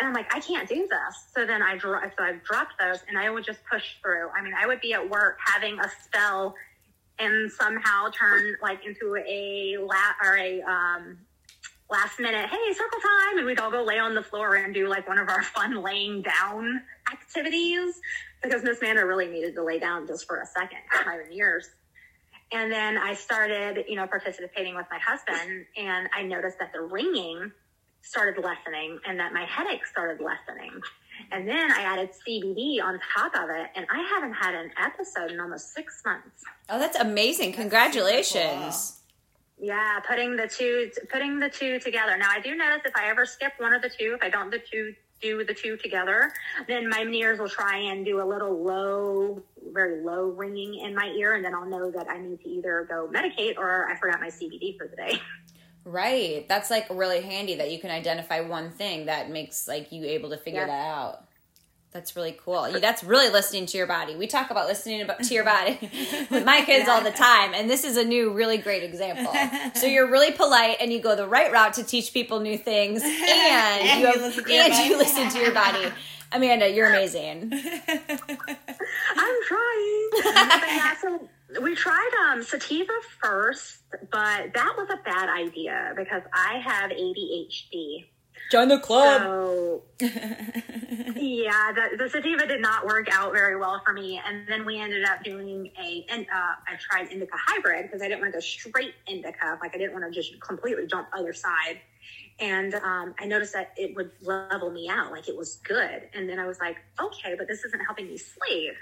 And 0.00 0.08
I'm 0.08 0.14
like, 0.14 0.34
I 0.34 0.40
can't 0.40 0.66
do 0.66 0.88
this. 0.88 1.26
So 1.34 1.44
then 1.44 1.62
I 1.62 1.76
dro- 1.76 2.00
so 2.16 2.24
I 2.24 2.32
dropped 2.42 2.78
those, 2.80 3.00
and 3.06 3.18
I 3.18 3.28
would 3.28 3.44
just 3.44 3.60
push 3.70 3.96
through. 4.02 4.30
I 4.30 4.42
mean, 4.42 4.54
I 4.58 4.66
would 4.66 4.80
be 4.80 4.94
at 4.94 5.10
work 5.10 5.38
having 5.44 5.78
a 5.78 5.88
spell 6.02 6.54
and 7.18 7.52
somehow 7.52 8.08
turn 8.10 8.56
like 8.62 8.80
into 8.86 9.14
a 9.16 9.76
la- 9.78 10.16
or 10.24 10.38
a 10.38 10.62
um, 10.62 11.18
last 11.92 12.18
minute, 12.18 12.48
hey, 12.48 12.72
circle 12.72 12.98
time, 13.00 13.38
and 13.38 13.46
we'd 13.46 13.60
all 13.60 13.70
go 13.70 13.84
lay 13.84 13.98
on 13.98 14.14
the 14.14 14.22
floor 14.22 14.56
and 14.56 14.72
do 14.72 14.88
like 14.88 15.06
one 15.06 15.18
of 15.18 15.28
our 15.28 15.42
fun 15.54 15.82
laying 15.82 16.22
down 16.22 16.80
activities 17.12 18.00
because 18.42 18.64
Miss 18.64 18.80
Manda 18.80 19.04
really 19.04 19.28
needed 19.28 19.54
to 19.54 19.62
lay 19.62 19.78
down 19.78 20.06
just 20.06 20.26
for 20.26 20.40
a 20.40 20.46
second, 20.46 20.78
my 21.06 21.20
ears. 21.30 21.68
And 22.50 22.72
then 22.72 22.98
I 22.98 23.14
started, 23.14 23.84
you 23.88 23.96
know, 23.96 24.06
participating 24.06 24.74
with 24.74 24.86
my 24.90 24.98
husband, 24.98 25.66
and 25.76 26.08
I 26.14 26.22
noticed 26.22 26.58
that 26.58 26.72
the 26.72 26.80
ringing 26.80 27.52
started 28.00 28.42
lessening 28.42 28.98
and 29.06 29.20
that 29.20 29.32
my 29.32 29.44
headache 29.44 29.86
started 29.86 30.22
lessening. 30.22 30.80
And 31.30 31.46
then 31.46 31.70
I 31.70 31.82
added 31.82 32.10
CBD 32.26 32.82
on 32.82 32.98
top 33.14 33.34
of 33.36 33.48
it, 33.50 33.68
and 33.76 33.86
I 33.90 34.02
haven't 34.14 34.32
had 34.32 34.54
an 34.54 34.70
episode 34.82 35.30
in 35.30 35.40
almost 35.40 35.72
six 35.72 36.02
months. 36.04 36.42
Oh, 36.68 36.78
that's 36.78 36.98
amazing. 36.98 37.52
Congratulations. 37.52 39.01
Yeah, 39.62 40.00
putting 40.00 40.34
the 40.34 40.48
two 40.48 40.90
putting 41.08 41.38
the 41.38 41.48
two 41.48 41.78
together. 41.78 42.16
Now 42.16 42.30
I 42.30 42.40
do 42.40 42.56
notice 42.56 42.82
if 42.84 42.96
I 42.96 43.08
ever 43.08 43.24
skip 43.24 43.52
one 43.58 43.72
of 43.72 43.80
the 43.80 43.88
two, 43.88 44.12
if 44.16 44.20
I 44.20 44.28
don't 44.28 44.50
the 44.50 44.58
two 44.58 44.92
do 45.20 45.44
the 45.44 45.54
two 45.54 45.76
together, 45.76 46.32
then 46.66 46.88
my 46.88 47.04
ears 47.04 47.38
will 47.38 47.48
try 47.48 47.78
and 47.78 48.04
do 48.04 48.20
a 48.20 48.26
little 48.26 48.60
low, 48.60 49.40
very 49.72 50.02
low 50.02 50.30
ringing 50.30 50.80
in 50.80 50.96
my 50.96 51.06
ear, 51.16 51.34
and 51.34 51.44
then 51.44 51.54
I'll 51.54 51.64
know 51.64 51.92
that 51.92 52.08
I 52.10 52.18
need 52.18 52.40
to 52.40 52.48
either 52.48 52.88
go 52.90 53.08
medicate 53.08 53.56
or 53.56 53.88
I 53.88 53.96
forgot 53.96 54.20
my 54.20 54.26
CBD 54.26 54.76
for 54.76 54.88
the 54.88 54.96
day. 54.96 55.20
Right. 55.84 56.48
That's 56.48 56.70
like 56.70 56.86
really 56.90 57.20
handy 57.22 57.56
that 57.56 57.72
you 57.72 57.80
can 57.80 57.90
identify 57.90 58.40
one 58.40 58.70
thing 58.70 59.06
that 59.06 59.30
makes 59.30 59.66
like 59.66 59.90
you 59.90 60.04
able 60.04 60.30
to 60.30 60.36
figure 60.36 60.60
Yeah. 60.60 60.66
that 60.66 60.86
out. 60.96 61.24
That's 61.92 62.16
really 62.16 62.36
cool. 62.42 62.70
That's 62.80 63.04
really 63.04 63.28
listening 63.28 63.66
to 63.66 63.76
your 63.76 63.86
body. 63.86 64.16
We 64.16 64.26
talk 64.26 64.50
about 64.50 64.66
listening 64.66 65.02
about- 65.02 65.22
to 65.24 65.34
your 65.34 65.44
body 65.44 65.78
with 66.30 66.42
my 66.44 66.62
kids 66.64 66.88
all 66.88 67.02
the 67.02 67.10
time, 67.10 67.52
and 67.54 67.68
this 67.68 67.84
is 67.84 67.98
a 67.98 68.04
new, 68.04 68.32
really 68.32 68.56
great 68.56 68.82
example. 68.82 69.30
So 69.74 69.86
you're 69.86 70.10
really 70.10 70.32
polite, 70.32 70.78
and 70.80 70.90
you 70.90 71.00
go 71.00 71.14
the 71.14 71.28
right 71.28 71.52
route 71.52 71.74
to 71.74 71.84
teach 71.84 72.14
people 72.14 72.40
new 72.40 72.56
things, 72.56 73.02
and, 73.04 73.12
And 73.12 74.00
you, 74.00 74.08
you 74.08 74.14
listen 74.22 74.44
to 74.44 74.52
your 74.54 74.64
and 74.64 74.72
you 74.74 74.80
body. 74.92 74.94
listen 74.96 75.28
to 75.30 75.38
your 75.38 75.52
body. 75.52 75.84
Amanda, 76.32 76.70
you're 76.70 76.88
amazing. 76.88 77.52
I'm 79.16 79.36
trying. 79.46 80.10
yeah, 80.24 80.94
so 81.00 81.28
we 81.60 81.74
tried 81.74 82.10
um, 82.30 82.42
sativa 82.42 82.92
first, 83.22 83.80
but 84.10 84.54
that 84.54 84.74
was 84.78 84.88
a 84.90 84.96
bad 85.04 85.28
idea 85.28 85.92
because 85.94 86.22
I 86.32 86.58
have 86.64 86.90
ADHD. 86.90 88.06
Join 88.50 88.68
the 88.68 88.78
club. 88.78 89.22
So 89.22 89.82
yeah, 90.00 91.72
the, 91.72 91.96
the 91.96 92.08
sativa 92.10 92.46
did 92.46 92.60
not 92.60 92.84
work 92.84 93.08
out 93.10 93.32
very 93.32 93.56
well 93.56 93.80
for 93.84 93.92
me, 93.92 94.20
and 94.26 94.46
then 94.48 94.66
we 94.66 94.78
ended 94.78 95.04
up 95.04 95.22
doing 95.22 95.70
a. 95.80 96.04
And 96.10 96.26
uh, 96.26 96.54
I 96.68 96.76
tried 96.78 97.10
indica 97.10 97.36
hybrid 97.36 97.86
because 97.86 98.02
I 98.02 98.08
didn't 98.08 98.20
want 98.20 98.32
to 98.32 98.36
go 98.36 98.40
straight 98.40 98.94
indica, 99.06 99.58
like 99.60 99.74
I 99.74 99.78
didn't 99.78 99.92
want 99.92 100.04
to 100.04 100.10
just 100.10 100.40
completely 100.40 100.86
jump 100.86 101.08
other 101.12 101.32
side. 101.32 101.80
And 102.40 102.74
um, 102.74 103.14
I 103.20 103.26
noticed 103.26 103.52
that 103.52 103.72
it 103.76 103.94
would 103.94 104.10
level 104.22 104.70
me 104.70 104.88
out, 104.88 105.12
like 105.12 105.28
it 105.28 105.36
was 105.36 105.56
good. 105.64 106.08
And 106.12 106.28
then 106.28 106.38
I 106.38 106.46
was 106.46 106.58
like, 106.58 106.76
okay, 107.00 107.34
but 107.38 107.46
this 107.46 107.64
isn't 107.64 107.80
helping 107.80 108.08
me 108.08 108.16
sleep. 108.16 108.74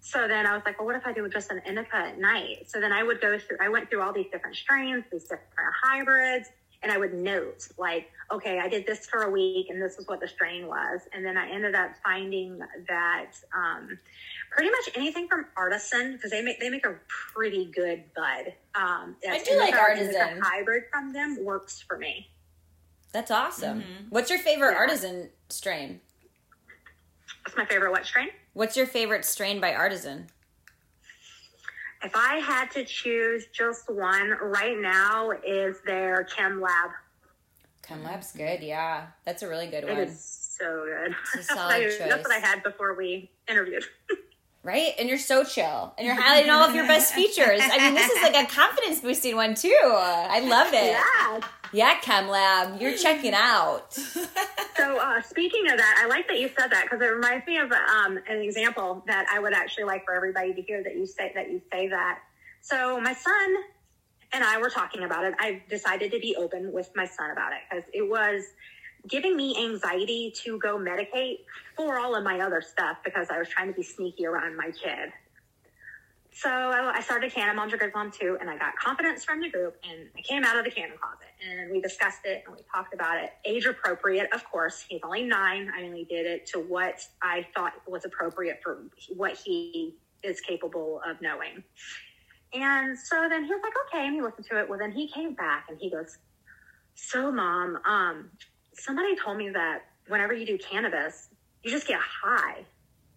So 0.00 0.28
then 0.28 0.46
I 0.46 0.54
was 0.54 0.62
like, 0.64 0.78
well, 0.78 0.86
what 0.86 0.96
if 0.96 1.06
I 1.06 1.12
do 1.12 1.28
just 1.28 1.50
an 1.50 1.60
indica 1.66 1.96
at 1.96 2.18
night? 2.18 2.66
So 2.68 2.80
then 2.80 2.92
I 2.92 3.02
would 3.02 3.20
go 3.20 3.38
through, 3.38 3.56
I 3.60 3.68
went 3.68 3.90
through 3.90 4.02
all 4.02 4.12
these 4.12 4.28
different 4.30 4.56
strains, 4.56 5.04
these 5.10 5.24
different 5.24 5.50
hybrids, 5.82 6.50
and 6.82 6.92
I 6.92 6.98
would 6.98 7.14
note, 7.14 7.68
like, 7.78 8.10
okay, 8.30 8.58
I 8.60 8.68
did 8.68 8.86
this 8.86 9.06
for 9.06 9.22
a 9.22 9.30
week 9.30 9.68
and 9.70 9.80
this 9.82 9.96
was 9.96 10.06
what 10.06 10.20
the 10.20 10.28
strain 10.28 10.66
was. 10.66 11.00
And 11.12 11.24
then 11.24 11.36
I 11.36 11.50
ended 11.50 11.74
up 11.74 11.90
finding 12.04 12.58
that 12.88 13.32
um, 13.56 13.98
pretty 14.50 14.70
much 14.70 14.90
anything 14.94 15.26
from 15.28 15.46
Artizen, 15.56 16.12
because 16.12 16.30
they 16.30 16.42
make, 16.42 16.60
they 16.60 16.70
make 16.70 16.86
a 16.86 16.94
pretty 17.08 17.64
good 17.66 18.04
bud. 18.14 18.52
Um, 18.74 19.16
I 19.28 19.42
do 19.42 19.58
like 19.58 19.70
indica 19.70 19.80
or 19.80 19.90
indica 19.92 20.18
Artizen. 20.20 20.40
hybrid 20.42 20.84
from 20.92 21.12
them 21.12 21.38
works 21.42 21.80
for 21.80 21.98
me. 21.98 22.28
That's 23.12 23.30
awesome. 23.30 23.80
Mm-hmm. 23.80 24.04
What's 24.10 24.30
your 24.30 24.38
favorite 24.38 24.72
Yeah. 24.72 24.78
Artizen 24.78 25.30
strain? 25.48 26.00
What's 27.44 27.56
my 27.56 27.64
favorite 27.64 27.90
what 27.90 28.04
strain? 28.04 28.28
What's 28.52 28.76
your 28.76 28.86
favorite 28.86 29.24
strain 29.24 29.58
by 29.60 29.72
Artizen? 29.72 30.26
If 32.02 32.12
I 32.14 32.36
had 32.36 32.70
to 32.72 32.84
choose 32.84 33.46
just 33.52 33.88
one 33.90 34.30
right 34.40 34.78
now 34.78 35.30
is 35.44 35.76
their 35.84 36.24
Chem 36.24 36.60
Lab. 36.60 36.90
Chem 37.82 38.04
Lab's 38.04 38.32
good, 38.32 38.60
yeah. 38.62 39.06
That's 39.24 39.42
a 39.42 39.48
really 39.48 39.66
good 39.66 39.84
It 39.84 39.88
one. 39.88 39.98
is 39.98 40.22
so 40.58 40.84
good. 40.84 41.14
It's 41.34 41.34
a 41.34 41.36
That's 41.38 41.48
what 41.50 41.58
solid 41.58 41.74
I- 41.74 41.80
choice. 41.84 41.98
That's 41.98 42.22
what 42.28 42.32
I 42.36 42.38
had 42.38 42.62
before 42.62 42.94
we 42.94 43.30
interviewed. 43.48 43.84
Right? 44.64 44.92
And 44.98 45.08
you're 45.08 45.18
so 45.18 45.44
chill. 45.44 45.94
And 45.96 46.06
you're 46.06 46.16
highlighting 46.16 46.50
all 46.52 46.68
of 46.68 46.74
your 46.74 46.84
best 46.86 47.14
features. 47.14 47.60
I 47.62 47.78
mean, 47.78 47.94
this 47.94 48.10
is 48.10 48.20
like 48.22 48.34
a 48.34 48.44
confidence 48.52 49.00
boosting 49.00 49.36
one 49.36 49.54
too. 49.54 49.72
I 49.84 50.40
love 50.40 50.74
it. 50.74 50.90
yeah. 50.92 51.40
Yeah, 51.72 51.98
Chem 52.00 52.28
Lab, 52.28 52.80
you're 52.80 52.96
checking 52.96 53.34
out. 53.34 53.98
So 54.76 54.96
uh, 54.96 55.20
speaking 55.22 55.68
of 55.68 55.76
that, 55.76 56.00
I 56.00 56.06
like 56.06 56.28
that 56.28 56.38
you 56.38 56.48
said 56.56 56.70
that 56.70 56.84
because 56.84 57.00
it 57.02 57.10
reminds 57.10 57.44
me 57.48 57.58
of 57.58 57.72
um, 57.72 58.16
an 58.28 58.40
example 58.40 59.02
that 59.08 59.26
I 59.28 59.40
would 59.40 59.52
actually 59.52 59.84
like 59.84 60.04
for 60.04 60.14
everybody 60.14 60.54
to 60.54 60.62
hear 60.62 60.84
that 60.84 60.94
you 60.94 61.04
say 61.04 61.32
that 61.34 61.50
you 61.50 61.60
say 61.72 61.88
that. 61.88 62.20
So 62.60 63.00
my 63.00 63.12
son 63.12 63.56
and 64.32 64.44
I 64.44 64.60
were 64.60 64.70
talking 64.70 65.02
about 65.02 65.24
it. 65.24 65.34
I 65.40 65.62
decided 65.68 66.12
to 66.12 66.20
be 66.20 66.36
open 66.36 66.72
with 66.72 66.90
my 66.94 67.06
son 67.06 67.32
about 67.32 67.52
it 67.52 67.58
because 67.68 67.84
it 67.92 68.08
was 68.08 68.44
giving 69.08 69.36
me 69.36 69.56
anxiety 69.58 70.32
to 70.44 70.60
go 70.60 70.78
medicate 70.78 71.38
for 71.76 71.98
all 71.98 72.14
of 72.14 72.22
my 72.22 72.38
other 72.38 72.62
stuff 72.62 72.98
because 73.04 73.26
I 73.30 73.38
was 73.40 73.48
trying 73.48 73.66
to 73.66 73.74
be 73.74 73.82
sneaky 73.82 74.26
around 74.26 74.56
my 74.56 74.70
kid. 74.70 75.10
So 76.40 76.48
I 76.48 77.00
started 77.00 77.32
Canon 77.32 77.58
are 77.58 77.76
Good 77.76 77.90
Mom 77.92 78.12
too, 78.12 78.38
and 78.40 78.48
I 78.48 78.56
got 78.56 78.76
confidence 78.76 79.24
from 79.24 79.40
the 79.40 79.48
group, 79.48 79.74
and 79.82 80.08
I 80.16 80.20
came 80.20 80.44
out 80.44 80.56
of 80.56 80.64
the 80.64 80.70
canna 80.70 80.94
closet, 80.96 81.26
and 81.44 81.68
we 81.68 81.80
discussed 81.80 82.20
it, 82.24 82.44
and 82.46 82.54
we 82.54 82.62
talked 82.72 82.94
about 82.94 83.20
it. 83.20 83.32
Age 83.44 83.66
appropriate, 83.66 84.32
of 84.32 84.48
course. 84.48 84.84
He's 84.88 85.00
only 85.02 85.24
nine. 85.24 85.68
I 85.76 85.82
only 85.82 86.04
did 86.04 86.26
it 86.26 86.46
to 86.52 86.60
what 86.60 87.00
I 87.20 87.44
thought 87.56 87.72
was 87.88 88.04
appropriate 88.04 88.60
for 88.62 88.84
what 89.16 89.36
he 89.36 89.96
is 90.22 90.40
capable 90.40 91.00
of 91.04 91.20
knowing. 91.20 91.64
And 92.54 92.96
so 92.96 93.28
then 93.28 93.42
he 93.42 93.50
was 93.50 93.60
like, 93.60 93.74
okay, 93.88 94.06
and 94.06 94.14
he 94.14 94.22
listened 94.22 94.46
to 94.48 94.60
it. 94.60 94.68
Well, 94.68 94.78
then 94.78 94.92
he 94.92 95.08
came 95.08 95.34
back 95.34 95.66
and 95.68 95.76
he 95.80 95.90
goes, 95.90 96.18
so 96.94 97.32
mom, 97.32 97.80
um, 97.84 98.30
somebody 98.74 99.16
told 99.16 99.38
me 99.38 99.48
that 99.50 99.86
whenever 100.06 100.34
you 100.34 100.46
do 100.46 100.56
cannabis, 100.56 101.30
you 101.64 101.72
just 101.72 101.88
get 101.88 101.98
high. 101.98 102.64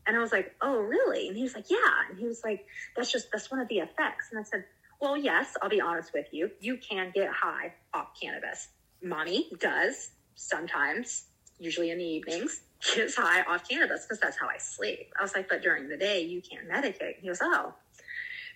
And 0.08 0.16
I 0.16 0.20
was 0.20 0.32
like, 0.32 0.56
oh, 0.62 0.80
really? 0.80 1.28
And 1.28 1.38
he 1.38 1.44
was 1.44 1.54
like, 1.54 1.70
yeah. 1.70 1.78
And 2.10 2.18
he 2.18 2.26
was 2.26 2.42
like, 2.44 2.66
that's 2.96 3.12
just, 3.12 3.32
that's 3.32 3.52
one 3.52 3.60
of 3.60 3.68
the 3.68 3.80
effects. 3.80 4.28
And 4.32 4.40
I 4.40 4.44
said, 4.44 4.66
well, 5.00 5.18
yes, 5.18 5.56
I'll 5.62 5.70
be 5.70 5.82
honest 5.82 6.14
with 6.14 6.28
you. 6.32 6.52
You 6.60 6.78
can 6.78 7.12
get 7.14 7.30
high 7.32 7.74
off 7.94 8.10
cannabis. 8.22 8.70
Mommy 9.04 9.50
does 9.60 10.12
sometimes, 10.36 11.26
usually 11.60 11.90
in 11.92 11.98
the 11.98 12.06
evenings, 12.06 12.62
gets 12.96 13.16
high 13.16 13.42
off 13.44 13.68
cannabis 13.68 14.06
because 14.06 14.20
that's 14.20 14.38
how 14.40 14.48
I 14.48 14.58
sleep. 14.58 15.12
I 15.20 15.24
was 15.24 15.36
like, 15.36 15.50
but 15.50 15.62
during 15.62 15.90
the 15.90 15.98
day, 15.98 16.22
you 16.22 16.42
can't 16.42 16.70
medicate. 16.70 17.20
He 17.20 17.28
goes, 17.28 17.40
oh. 17.42 17.74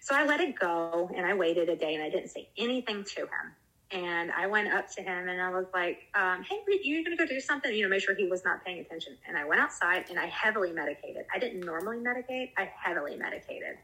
So 0.02 0.14
I 0.16 0.26
let 0.26 0.40
it 0.40 0.60
go 0.60 1.10
and 1.16 1.26
I 1.26 1.34
waited 1.34 1.68
a 1.70 1.76
day 1.76 1.96
and 1.96 2.04
I 2.04 2.10
didn't 2.10 2.30
say 2.30 2.50
anything 2.58 3.04
to 3.16 3.22
him. 3.22 3.56
And 3.91 4.32
I 4.32 4.48
went 4.48 4.74
up 4.74 4.89
to 4.95 5.02
him 5.02 5.30
and 5.30 5.39
I 5.39 5.50
was 5.52 5.65
like, 5.74 6.08
um, 6.15 6.43
hey, 6.43 6.58
are 6.67 6.71
you 6.71 7.04
going 7.04 7.15
to 7.15 7.24
go 7.24 7.28
do 7.28 7.39
something? 7.39 7.74
You 7.74 7.84
know, 7.84 7.89
make 7.89 8.02
sure 8.02 8.15
he 8.15 8.28
was 8.28 8.43
not 8.43 8.65
paying 8.65 8.80
attention. 8.80 9.15
And 9.28 9.38
I 9.38 9.45
went 9.45 9.62
outside 9.62 10.06
and 10.10 10.17
I 10.17 10.26
heavily 10.26 10.71
medicated. 10.71 11.26
I 11.34 11.38
didn't 11.38 11.62
normally 11.62 11.98
medicate. 11.98 12.52
I 12.58 12.69
heavily 12.76 13.15
medicated. 13.15 13.78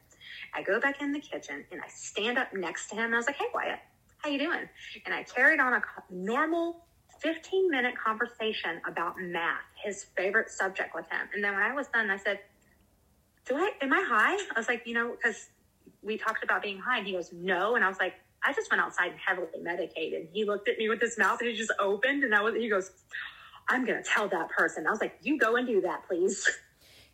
I 0.56 0.64
go 0.64 0.80
back 0.80 1.02
in 1.02 1.12
the 1.12 1.20
kitchen 1.20 1.66
and 1.72 1.82
I 1.82 1.88
stand 1.88 2.38
up 2.38 2.54
next 2.54 2.90
to 2.90 2.96
him. 2.96 3.06
And 3.06 3.14
I 3.14 3.18
was 3.18 3.28
like, 3.28 3.36
hey, 3.36 3.46
Wyatt, 3.54 3.80
how 4.18 4.30
you 4.30 4.40
doing? 4.40 4.68
And 5.06 5.14
I 5.14 5.24
carried 5.24 5.60
on 5.60 5.74
a 5.74 5.82
normal 6.10 6.86
15 7.20 7.70
minute 7.70 7.94
conversation 7.96 8.82
about 8.88 9.16
math, 9.20 9.62
his 9.84 10.06
favorite 10.18 10.50
subject 10.50 10.96
with 10.96 11.06
him. 11.12 11.28
And 11.34 11.44
then 11.44 11.54
when 11.54 11.62
I 11.62 11.74
was 11.74 11.88
done, 11.88 12.10
I 12.10 12.18
said, 12.18 12.40
do 13.46 13.56
I, 13.56 13.72
am 13.82 13.94
I 13.94 14.04
high? 14.08 14.34
I 14.34 14.60
was 14.60 14.68
like, 14.68 14.84
you 14.86 14.96
know, 14.96 15.16
because 15.16 15.50
we 16.02 16.18
talked 16.18 16.44
about 16.44 16.64
being 16.64 16.80
high. 16.80 16.98
And 16.98 17.08
he 17.08 17.14
goes, 17.14 17.32
no. 17.32 17.76
And 17.76 17.86
I 17.86 17.88
was 17.88 18.00
like, 18.00 18.16
I 18.44 18.54
just 18.54 18.72
went 18.72 18.82
outside 18.82 19.12
and 19.12 19.20
heavily 19.20 19.62
medicated. 19.62 20.30
He 20.32 20.46
looked 20.46 20.68
at 20.68 20.78
me 20.78 20.90
with 20.90 21.02
his 21.02 21.18
mouth 21.18 21.40
and 21.42 21.50
he 21.50 21.56
just 21.56 21.74
opened. 21.80 22.24
And 22.24 22.34
I 22.34 22.42
was, 22.42 22.56
he 22.56 22.70
goes, 22.70 22.92
I'm 23.70 23.86
going 23.86 24.02
to 24.02 24.10
tell 24.10 24.28
that 24.30 24.50
person. 24.50 24.88
I 24.88 24.92
was 24.92 25.00
like, 25.00 25.18
you 25.22 25.38
go 25.38 25.56
and 25.56 25.68
do 25.68 25.82
that, 25.82 26.08
please. 26.08 26.50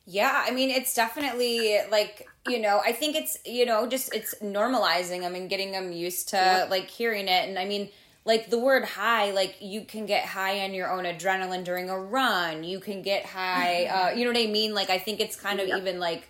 Yeah, 0.05 0.45
I 0.47 0.51
mean, 0.51 0.69
it's 0.69 0.93
definitely 0.93 1.79
like, 1.91 2.27
you 2.47 2.59
know, 2.61 2.79
I 2.83 2.93
think 2.93 3.17
it's, 3.17 3.37
you 3.45 3.65
know, 3.65 3.87
just 3.87 4.15
it's 4.15 4.35
normalizing 4.41 5.19
them 5.19 5.35
and 5.35 5.49
getting 5.49 5.73
them 5.73 5.91
used 5.91 6.29
to 6.29 6.67
like 6.69 6.89
hearing 6.89 7.27
it. 7.27 7.49
And 7.49 7.59
I 7.59 7.65
mean, 7.65 7.89
like 8.23 8.49
the 8.49 8.57
word 8.57 8.85
high, 8.85 9.31
like 9.31 9.57
you 9.59 9.83
can 9.83 10.05
get 10.05 10.23
high 10.23 10.63
on 10.63 10.73
your 10.73 10.89
own 10.89 11.03
adrenaline 11.03 11.65
during 11.65 11.89
a 11.89 11.99
run. 11.99 12.63
You 12.63 12.79
can 12.79 13.01
get 13.01 13.25
high, 13.25 13.85
uh, 13.85 14.09
you 14.11 14.23
know 14.23 14.31
what 14.31 14.39
I 14.41 14.49
mean? 14.49 14.73
Like, 14.73 14.89
I 14.89 14.97
think 14.97 15.19
it's 15.19 15.35
kind 15.35 15.59
of 15.59 15.67
even 15.67 15.99
like, 15.99 16.29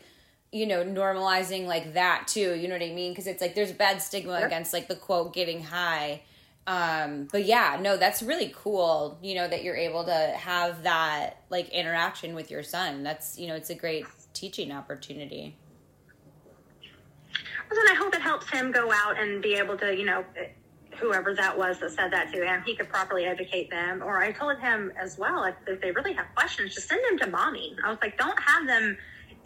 you 0.58 0.65
know, 0.65 0.84
normalizing 0.84 1.65
like 1.65 1.93
that 1.93 2.28
too. 2.28 2.56
You 2.56 2.67
know 2.67 2.76
what 2.76 2.84
I 2.84 2.91
mean? 2.91 3.12
Because 3.12 3.28
it's 3.28 3.41
like 3.41 3.56
there's 3.56 3.72
a 3.72 3.76
bad 3.76 4.02
stigma 4.02 4.39
Yep. 4.39 4.48
against 4.48 4.74
like 4.74 4.88
the 4.88 4.96
quote 4.96 5.34
getting 5.34 5.63
high. 5.63 6.22
Um, 6.65 7.30
but 7.32 7.46
yeah, 7.46 7.78
no, 7.80 7.96
that's 7.96 8.22
really 8.22 8.52
cool, 8.54 9.17
you 9.22 9.36
know, 9.36 9.48
that 9.48 9.63
you're 9.63 9.78
able 9.78 10.04
to 10.04 10.34
have 10.36 10.84
that 10.84 11.43
like 11.50 11.70
interaction 11.70 12.36
with 12.36 12.52
your 12.52 12.62
son. 12.62 13.04
That's, 13.04 13.39
you 13.39 13.48
know, 13.48 13.56
it's 13.56 13.70
a 13.70 13.76
great 13.76 14.06
teaching 14.34 14.74
opportunity. 14.74 15.56
Well, 17.70 17.80
then 17.86 17.96
I 17.96 17.98
hope 17.98 18.13
it 18.13 18.22
helps 18.22 18.50
him 18.50 18.72
go 18.72 18.91
out 18.91 19.17
and 19.20 19.41
be 19.41 19.54
able 19.54 19.78
to, 19.78 19.96
you 19.96 20.06
know, 20.06 20.26
whoever 20.98 21.34
that 21.36 21.58
was 21.58 21.80
that 21.80 21.91
said 21.91 22.12
that 22.12 22.34
to 22.34 22.46
him, 22.46 22.63
he 22.65 22.76
could 22.76 22.89
properly 22.89 23.26
educate 23.26 23.70
them. 23.70 24.02
Or 24.04 24.22
I 24.22 24.32
told 24.32 24.60
him 24.60 24.91
as 25.02 25.17
well, 25.17 25.43
if, 25.46 25.56
if 25.67 25.80
they 25.80 25.91
really 25.91 26.13
have 26.13 26.26
questions, 26.36 26.76
just 26.76 26.89
send 26.89 27.02
them 27.10 27.17
to 27.20 27.28
mommy. 27.28 27.76
I 27.84 27.89
was 27.89 28.00
like, 28.02 28.17
don't 28.17 28.39
have 28.41 28.67
them 28.67 28.98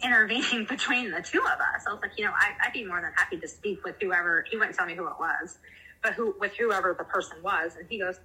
intervening 0.02 0.64
between 0.68 1.10
the 1.10 1.22
two 1.22 1.40
of 1.40 1.60
us. 1.60 1.84
I 1.86 1.92
was 1.92 2.00
like, 2.02 2.18
you 2.18 2.24
know, 2.24 2.32
I, 2.32 2.52
I'd 2.66 2.72
be 2.72 2.84
more 2.84 3.00
than 3.00 3.12
happy 3.14 3.38
to 3.38 3.48
speak 3.48 3.84
with 3.84 3.96
whoever. 4.00 4.44
He 4.50 4.56
wouldn't 4.56 4.76
tell 4.76 4.86
me 4.86 4.94
who 4.94 5.06
it 5.06 5.14
was, 5.18 5.58
but 6.02 6.14
who 6.14 6.34
with 6.40 6.52
whoever 6.56 6.94
the 6.96 7.04
person 7.04 7.36
was. 7.42 7.76
And 7.76 7.86
he 7.88 7.98
goes, 7.98 8.20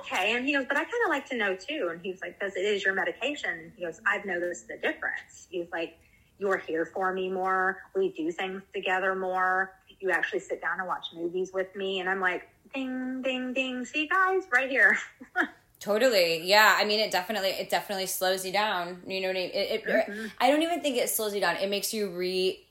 okay. 0.00 0.34
And 0.36 0.46
he 0.46 0.52
goes, 0.52 0.66
but 0.66 0.76
I 0.76 0.84
kind 0.84 1.04
of 1.04 1.10
like 1.10 1.28
to 1.30 1.36
know 1.36 1.56
too. 1.56 1.88
And 1.92 2.00
he 2.02 2.10
was 2.10 2.20
like, 2.20 2.38
because 2.38 2.56
it 2.56 2.64
is 2.64 2.84
your 2.84 2.94
medication. 2.94 3.50
And 3.50 3.72
he 3.76 3.84
goes, 3.84 4.00
I've 4.06 4.24
noticed 4.24 4.68
the 4.68 4.76
difference. 4.76 5.46
He 5.50 5.58
was 5.58 5.68
like, 5.72 5.98
you're 6.38 6.58
here 6.58 6.86
for 6.86 7.12
me 7.12 7.28
more. 7.28 7.78
We 7.94 8.10
do 8.10 8.32
things 8.32 8.62
together 8.74 9.14
more. 9.14 9.72
You 10.00 10.10
actually 10.10 10.40
sit 10.40 10.62
down 10.62 10.78
and 10.78 10.88
watch 10.88 11.06
movies 11.14 11.50
with 11.52 11.74
me. 11.76 12.00
And 12.00 12.08
I'm 12.08 12.20
like, 12.20 12.48
ding, 12.74 13.20
ding, 13.22 13.52
ding. 13.52 13.84
See, 13.84 14.06
guys, 14.06 14.44
right 14.52 14.70
here. 14.70 14.96
Totally. 15.80 16.42
Yeah. 16.44 16.76
I 16.78 16.84
mean, 16.84 17.00
it 17.00 17.10
definitely, 17.10 17.48
it 17.48 17.70
definitely 17.70 18.06
slows 18.06 18.44
you 18.44 18.52
down. 18.52 19.02
You 19.06 19.20
know 19.22 19.28
what 19.28 19.36
I 19.36 19.40
mean? 19.40 19.50
It, 19.50 19.70
it, 19.70 19.84
mm-hmm. 19.86 20.26
I 20.38 20.50
don't 20.50 20.62
even 20.62 20.80
think 20.80 20.98
it 20.98 21.08
slows 21.08 21.34
you 21.34 21.40
down. 21.40 21.56
It 21.56 21.70
makes 21.70 21.92
you 21.94 22.10
re, 22.10 22.64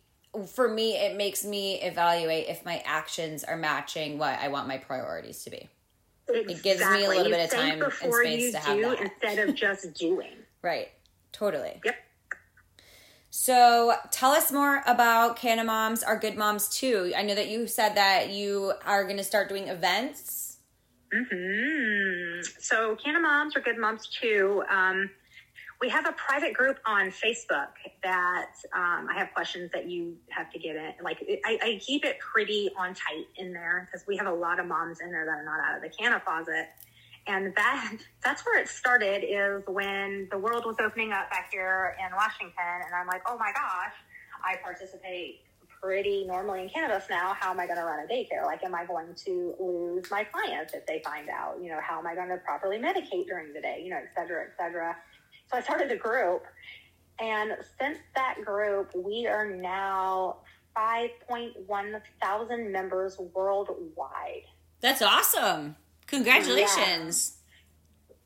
for 0.48 0.70
me, 0.70 0.96
it 0.96 1.18
makes 1.18 1.44
me 1.44 1.82
evaluate 1.82 2.48
if 2.48 2.64
my 2.64 2.84
actions 2.86 3.44
are 3.44 3.58
matching 3.58 4.20
what 4.20 4.38
I 4.40 4.50
want 4.50 4.68
my 4.68 4.78
priorities 4.78 5.44
to 5.44 5.50
be. 5.50 5.68
It 6.28 6.62
gives 6.62 6.82
me 6.82 7.06
a 7.06 7.10
little 7.10 7.26
You 7.26 7.32
bit 7.32 7.46
of 7.46 7.60
time 7.60 7.82
and 7.82 7.92
space 7.92 8.52
to 8.52 8.60
have 8.60 8.78
do 8.78 8.82
that. 8.84 9.02
instead 9.02 9.50
of 9.50 9.56
just 9.56 9.94
doing. 10.00 10.30
Right. 10.62 10.90
Totally. 11.32 11.82
Yep. 11.84 11.96
So 13.32 13.94
tell 14.12 14.32
us 14.32 14.52
more 14.52 14.84
about 14.86 15.36
Canna 15.36 15.64
Moms 15.64 16.04
are 16.04 16.18
good 16.18 16.36
moms 16.36 16.68
too. 16.70 17.14
I 17.16 17.24
know 17.24 17.36
that 17.36 17.48
you 17.48 17.68
said 17.68 17.96
that 17.96 18.30
you 18.30 18.74
are 18.86 19.04
going 19.04 19.18
to 19.18 19.24
start 19.24 19.50
doing 19.50 19.68
events. 19.68 20.49
Hmm. 21.14 22.42
So, 22.60 22.96
Canna 22.96 23.20
Moms 23.20 23.56
are 23.56 23.62
good 23.62 23.78
moms 23.78 24.08
too. 24.08 24.64
Um, 24.70 25.10
we 25.82 25.90
have 25.90 26.06
a 26.06 26.12
private 26.12 26.54
group 26.54 26.78
on 26.86 27.10
Facebook 27.10 27.70
that 28.04 28.52
um, 28.76 29.08
I 29.10 29.18
have 29.18 29.30
questions 29.34 29.72
that 29.72 29.90
you 29.90 30.18
have 30.30 30.52
to 30.52 30.60
get 30.60 30.76
in. 30.76 30.94
Like, 31.02 31.24
I, 31.46 31.58
I 31.62 31.80
keep 31.82 32.04
it 32.04 32.20
pretty 32.20 32.70
on 32.78 32.94
tight 32.94 33.26
in 33.38 33.54
there 33.54 33.88
because 33.90 34.06
we 34.06 34.18
have 34.18 34.28
a 34.28 34.34
lot 34.34 34.60
of 34.60 34.66
moms 34.66 35.00
in 35.00 35.10
there 35.10 35.26
that 35.26 35.32
are 35.32 35.46
not 35.46 35.60
out 35.60 35.78
of 35.78 35.82
the 35.82 35.90
canna 35.90 36.20
closet. 36.20 36.68
And 37.28 37.56
that 37.56 37.94
that's 38.24 38.46
where 38.46 38.62
it 38.62 38.68
started 38.68 39.24
is 39.24 39.64
when 39.68 40.28
the 40.32 40.38
world 40.38 40.66
was 40.66 40.76
opening 40.82 41.14
up 41.14 41.30
back 41.30 41.50
here 41.52 41.96
in 42.00 42.14
Washington. 42.16 42.54
And 42.86 42.94
I'm 42.94 43.08
like, 43.08 43.22
oh 43.28 43.38
my 43.38 43.52
gosh, 43.54 43.94
I 44.44 44.58
participate 44.62 45.42
pretty 45.82 46.26
normally 46.26 46.64
in 46.64 46.70
cannabis 46.70 47.06
now. 47.10 47.34
How 47.40 47.52
am 47.52 47.60
I 47.60 47.66
going 47.66 47.78
to 47.78 47.86
run 47.86 48.00
a 48.00 48.12
daycare? 48.12 48.46
Like, 48.46 48.64
am 48.64 48.76
I 48.76 48.86
going 48.86 49.14
to 49.26 49.56
lose 49.60 50.10
my 50.12 50.24
clients 50.24 50.74
if 50.74 50.86
they 50.86 51.02
find 51.04 51.30
out? 51.30 51.58
You 51.62 51.70
know, 51.70 51.80
how 51.82 52.00
am 52.00 52.08
I 52.08 52.16
going 52.16 52.30
to 52.30 52.38
properly 52.38 52.78
medicate 52.78 53.28
during 53.28 53.54
the 53.54 53.62
day? 53.62 53.82
You 53.84 53.92
know, 53.92 53.98
et 53.98 54.10
cetera, 54.16 54.44
et 54.44 54.54
cetera. 54.58 54.96
So 55.52 55.58
I 55.58 55.62
started 55.62 55.92
a 55.92 55.98
group. 55.98 56.44
And 57.20 57.52
since 57.80 57.98
that 58.16 58.38
group, 58.46 58.92
we 58.96 59.28
are 59.28 59.50
now 59.50 60.38
5.1 60.78 62.02
thousand 62.22 62.72
members 62.72 63.18
worldwide. 63.34 64.46
That's 64.80 65.02
awesome. 65.02 65.76
Congratulations. 66.08 67.38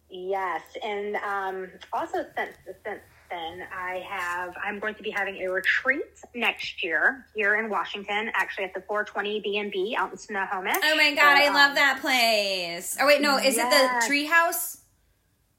Yes, 0.10 0.62
and 0.84 1.16
um, 1.18 1.72
also 1.92 2.26
since 2.38 2.56
since 2.86 3.02
I 3.34 4.04
have 4.10 4.56
I'm 4.64 4.80
going 4.80 4.96
to 4.96 5.04
be 5.04 5.10
having 5.12 5.38
a 5.44 5.48
retreat 5.52 6.04
next 6.36 6.84
year 6.84 7.26
here 7.36 7.56
in 7.56 7.70
Washington, 7.70 8.32
actually 8.34 8.66
at 8.66 8.74
the 8.74 8.82
420 8.82 9.42
B 9.42 9.58
and 9.58 9.72
B 9.72 9.96
out 9.98 10.12
in 10.12 10.18
Snohomish. 10.18 10.78
Oh 10.84 10.96
my 10.96 11.14
god, 11.16 11.38
I 11.38 11.48
love 11.50 11.70
um, 11.70 11.76
that 11.76 12.00
place. 12.02 12.98
Oh 13.00 13.08
wait, 13.08 13.22
no, 13.22 13.38
is 13.38 13.56
Yes. 13.56 13.74
it 13.74 14.02
the 14.02 14.08
tree 14.08 14.26
house? 14.26 14.78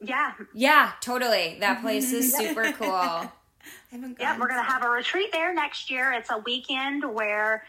Yeah, 0.00 0.32
Yeah, 0.52 0.92
totally. 1.00 1.56
That 1.60 1.80
place 1.80 2.12
is 2.12 2.34
super 2.36 2.72
cool. 2.72 2.90
I 2.90 3.30
haven't 3.90 4.16
yeah, 4.20 4.38
we're 4.38 4.48
going 4.48 4.60
to 4.62 4.70
have 4.70 4.84
a 4.84 4.88
retreat 4.88 5.30
there 5.32 5.54
next 5.54 5.90
year. 5.90 6.12
It's 6.12 6.30
a 6.30 6.38
weekend 6.38 7.04
where 7.14 7.64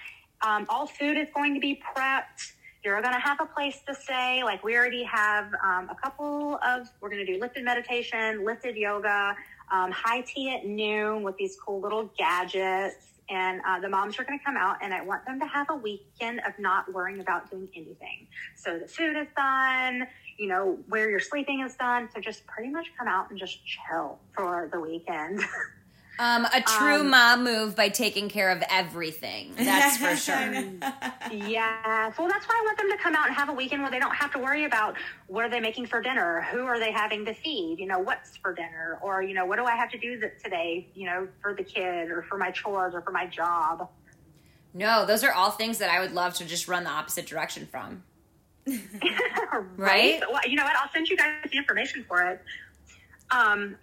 um, 0.45 0.65
all 0.67 0.85
food 0.87 1.17
is 1.17 1.27
going 1.33 1.53
to 1.53 1.59
be 1.59 1.81
prepped. 1.95 2.51
You're 2.83 3.01
going 3.01 3.13
to 3.13 3.19
have 3.19 3.39
a 3.39 3.45
place 3.45 3.79
to 3.87 3.95
stay. 3.95 4.43
Like 4.43 4.63
we 4.63 4.75
already 4.75 5.03
have 5.03 5.45
um, 5.63 5.89
a 5.89 5.95
couple 5.95 6.59
of, 6.63 6.87
we're 6.99 7.09
going 7.09 7.25
to 7.25 7.31
do 7.33 7.39
lifted 7.39 7.63
meditation, 7.63 8.43
lifted 8.45 8.75
yoga, 8.75 9.35
um, 9.71 9.91
high 9.91 10.21
tea 10.21 10.53
at 10.53 10.65
noon 10.65 11.23
with 11.23 11.37
these 11.37 11.57
cool 11.57 11.81
little 11.81 12.09
gadgets. 12.17 12.95
And 13.27 13.59
uh, 13.67 13.79
the 13.79 13.89
moms 13.89 14.19
are 14.19 14.23
going 14.23 14.37
to 14.37 14.45
come 14.45 14.55
out, 14.55 14.77
and 14.83 14.93
I 14.93 15.01
want 15.01 15.25
them 15.25 15.39
to 15.39 15.47
have 15.47 15.67
a 15.71 15.75
weekend 15.75 16.41
of 16.47 16.53
not 16.59 16.93
worrying 16.93 17.21
about 17.21 17.49
doing 17.49 17.67
anything. 17.75 18.27
So 18.55 18.77
the 18.77 18.87
food 18.87 19.17
is 19.17 19.27
done, 19.35 20.05
you 20.37 20.47
know, 20.47 20.77
where 20.89 21.09
you're 21.09 21.19
sleeping 21.19 21.61
is 21.61 21.73
done. 21.75 22.07
So 22.13 22.21
just 22.21 22.45
pretty 22.45 22.69
much 22.69 22.85
come 22.97 23.07
out 23.07 23.31
and 23.31 23.39
just 23.39 23.57
chill 23.65 24.19
for 24.35 24.69
the 24.71 24.79
weekend. 24.79 25.41
Um, 26.17 26.45
a 26.45 26.61
true 26.61 27.01
Um, 27.01 27.09
mom 27.09 27.43
move 27.43 27.75
by 27.75 27.89
taking 27.89 28.29
care 28.29 28.49
of 28.49 28.63
everything. 28.69 29.53
That's 29.57 29.97
for 29.97 30.15
sure. 30.31 30.63
Yeah, 31.31 32.11
well, 32.17 32.27
that's 32.29 32.45
why 32.47 32.55
I 32.55 32.63
want 32.65 32.77
them 32.77 32.89
to 32.91 32.97
come 32.97 33.15
out 33.15 33.27
and 33.27 33.35
have 33.35 33.49
a 33.49 33.53
weekend 33.53 33.81
where 33.81 33.91
they 33.91 33.99
don't 33.99 34.15
have 34.15 34.31
to 34.31 34.39
worry 34.39 34.63
about 34.63 34.95
what 35.27 35.43
are 35.43 35.49
they 35.49 35.59
making 35.59 35.87
for 35.87 36.01
dinner, 36.01 36.41
who 36.51 36.65
are 36.65 36.79
they 36.79 36.91
having 36.91 37.25
to 37.25 37.33
feed, 37.33 37.79
you 37.79 37.85
know, 37.85 37.99
what's 37.99 38.37
for 38.37 38.53
dinner, 38.53 38.97
or 39.01 39.21
you 39.21 39.33
know, 39.33 39.45
what 39.45 39.57
do 39.57 39.65
I 39.65 39.75
have 39.75 39.91
to 39.91 39.97
do 39.97 40.19
th- 40.19 40.33
today, 40.41 40.87
you 40.95 41.05
know, 41.05 41.27
for 41.41 41.53
the 41.53 41.63
kid 41.63 42.09
or 42.09 42.23
for 42.23 42.37
my 42.37 42.51
chores 42.51 42.93
or 42.95 43.01
for 43.01 43.11
my 43.11 43.25
job. 43.25 43.89
No, 44.73 45.05
those 45.05 45.23
are 45.23 45.31
all 45.33 45.51
things 45.51 45.77
that 45.79 45.89
I 45.89 45.99
would 45.99 46.13
love 46.13 46.33
to 46.35 46.45
just 46.45 46.67
run 46.67 46.83
the 46.83 46.89
opposite 46.89 47.25
direction 47.25 47.65
from. 47.65 48.03
right? 48.67 48.79
Right? 49.77 50.21
Well, 50.29 50.41
you 50.47 50.55
know 50.55 50.63
what? 50.63 50.75
I'll 50.77 50.91
send 50.91 51.07
you 51.07 51.17
guys 51.17 51.33
the 51.49 51.57
information 51.57 52.03
for 52.07 52.21
it. 52.23 52.41
Um, 53.31 53.75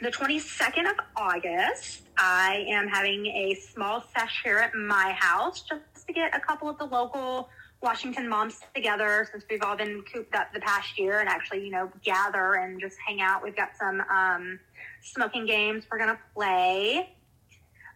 the 0.00 0.10
22nd 0.10 0.90
of 0.90 0.96
August, 1.16 2.02
I 2.16 2.64
am 2.68 2.88
having 2.88 3.26
a 3.26 3.54
small 3.54 4.04
sesh 4.16 4.40
here 4.44 4.58
at 4.58 4.74
my 4.74 5.16
house 5.18 5.62
just 5.62 6.06
to 6.06 6.12
get 6.12 6.34
a 6.36 6.40
couple 6.40 6.68
of 6.68 6.78
the 6.78 6.84
local 6.84 7.48
Washington 7.82 8.28
moms 8.28 8.60
together 8.74 9.28
since 9.30 9.44
we've 9.50 9.62
all 9.62 9.76
been 9.76 10.02
cooped 10.12 10.34
up 10.34 10.52
the 10.54 10.60
past 10.60 10.98
year 10.98 11.20
and 11.20 11.28
actually, 11.28 11.64
you 11.64 11.70
know, 11.70 11.90
gather 12.04 12.54
and 12.54 12.80
just 12.80 12.96
hang 13.06 13.20
out. 13.20 13.42
We've 13.42 13.56
got 13.56 13.70
some 13.78 14.00
um, 14.02 14.60
smoking 15.02 15.46
games 15.46 15.84
we're 15.90 15.98
going 15.98 16.10
to 16.10 16.18
play. 16.34 17.14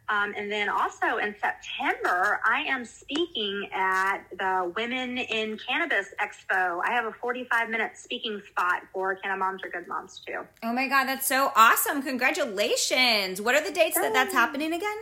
Um, 0.09 0.35
and 0.37 0.51
then 0.51 0.69
also 0.69 1.19
in 1.19 1.35
September, 1.41 2.41
I 2.45 2.61
am 2.63 2.85
speaking 2.85 3.69
at 3.73 4.19
the 4.39 4.73
Women 4.77 5.19
in 5.19 5.59
Cannabis 5.59 6.15
Expo. 6.21 6.81
I 6.85 6.93
have 6.93 7.07
a 7.07 7.13
45 7.13 7.69
minute 7.71 7.97
speaking 7.97 8.41
spot 8.49 8.83
for 8.93 9.17
Canna 9.17 9.37
Moms 9.37 9.63
are 9.65 9.69
Good 9.69 9.89
Moms 9.89 10.21
too. 10.27 10.47
Oh 10.63 10.73
my 10.73 10.87
god, 10.87 11.07
that's 11.07 11.27
so 11.27 11.51
awesome! 11.57 12.03
Congratulations. 12.03 13.41
What 13.41 13.55
are 13.55 13.65
the 13.65 13.73
dates 13.73 13.97
that 13.97 14.13
that's 14.13 14.33
happening 14.33 14.73
again? 14.73 14.97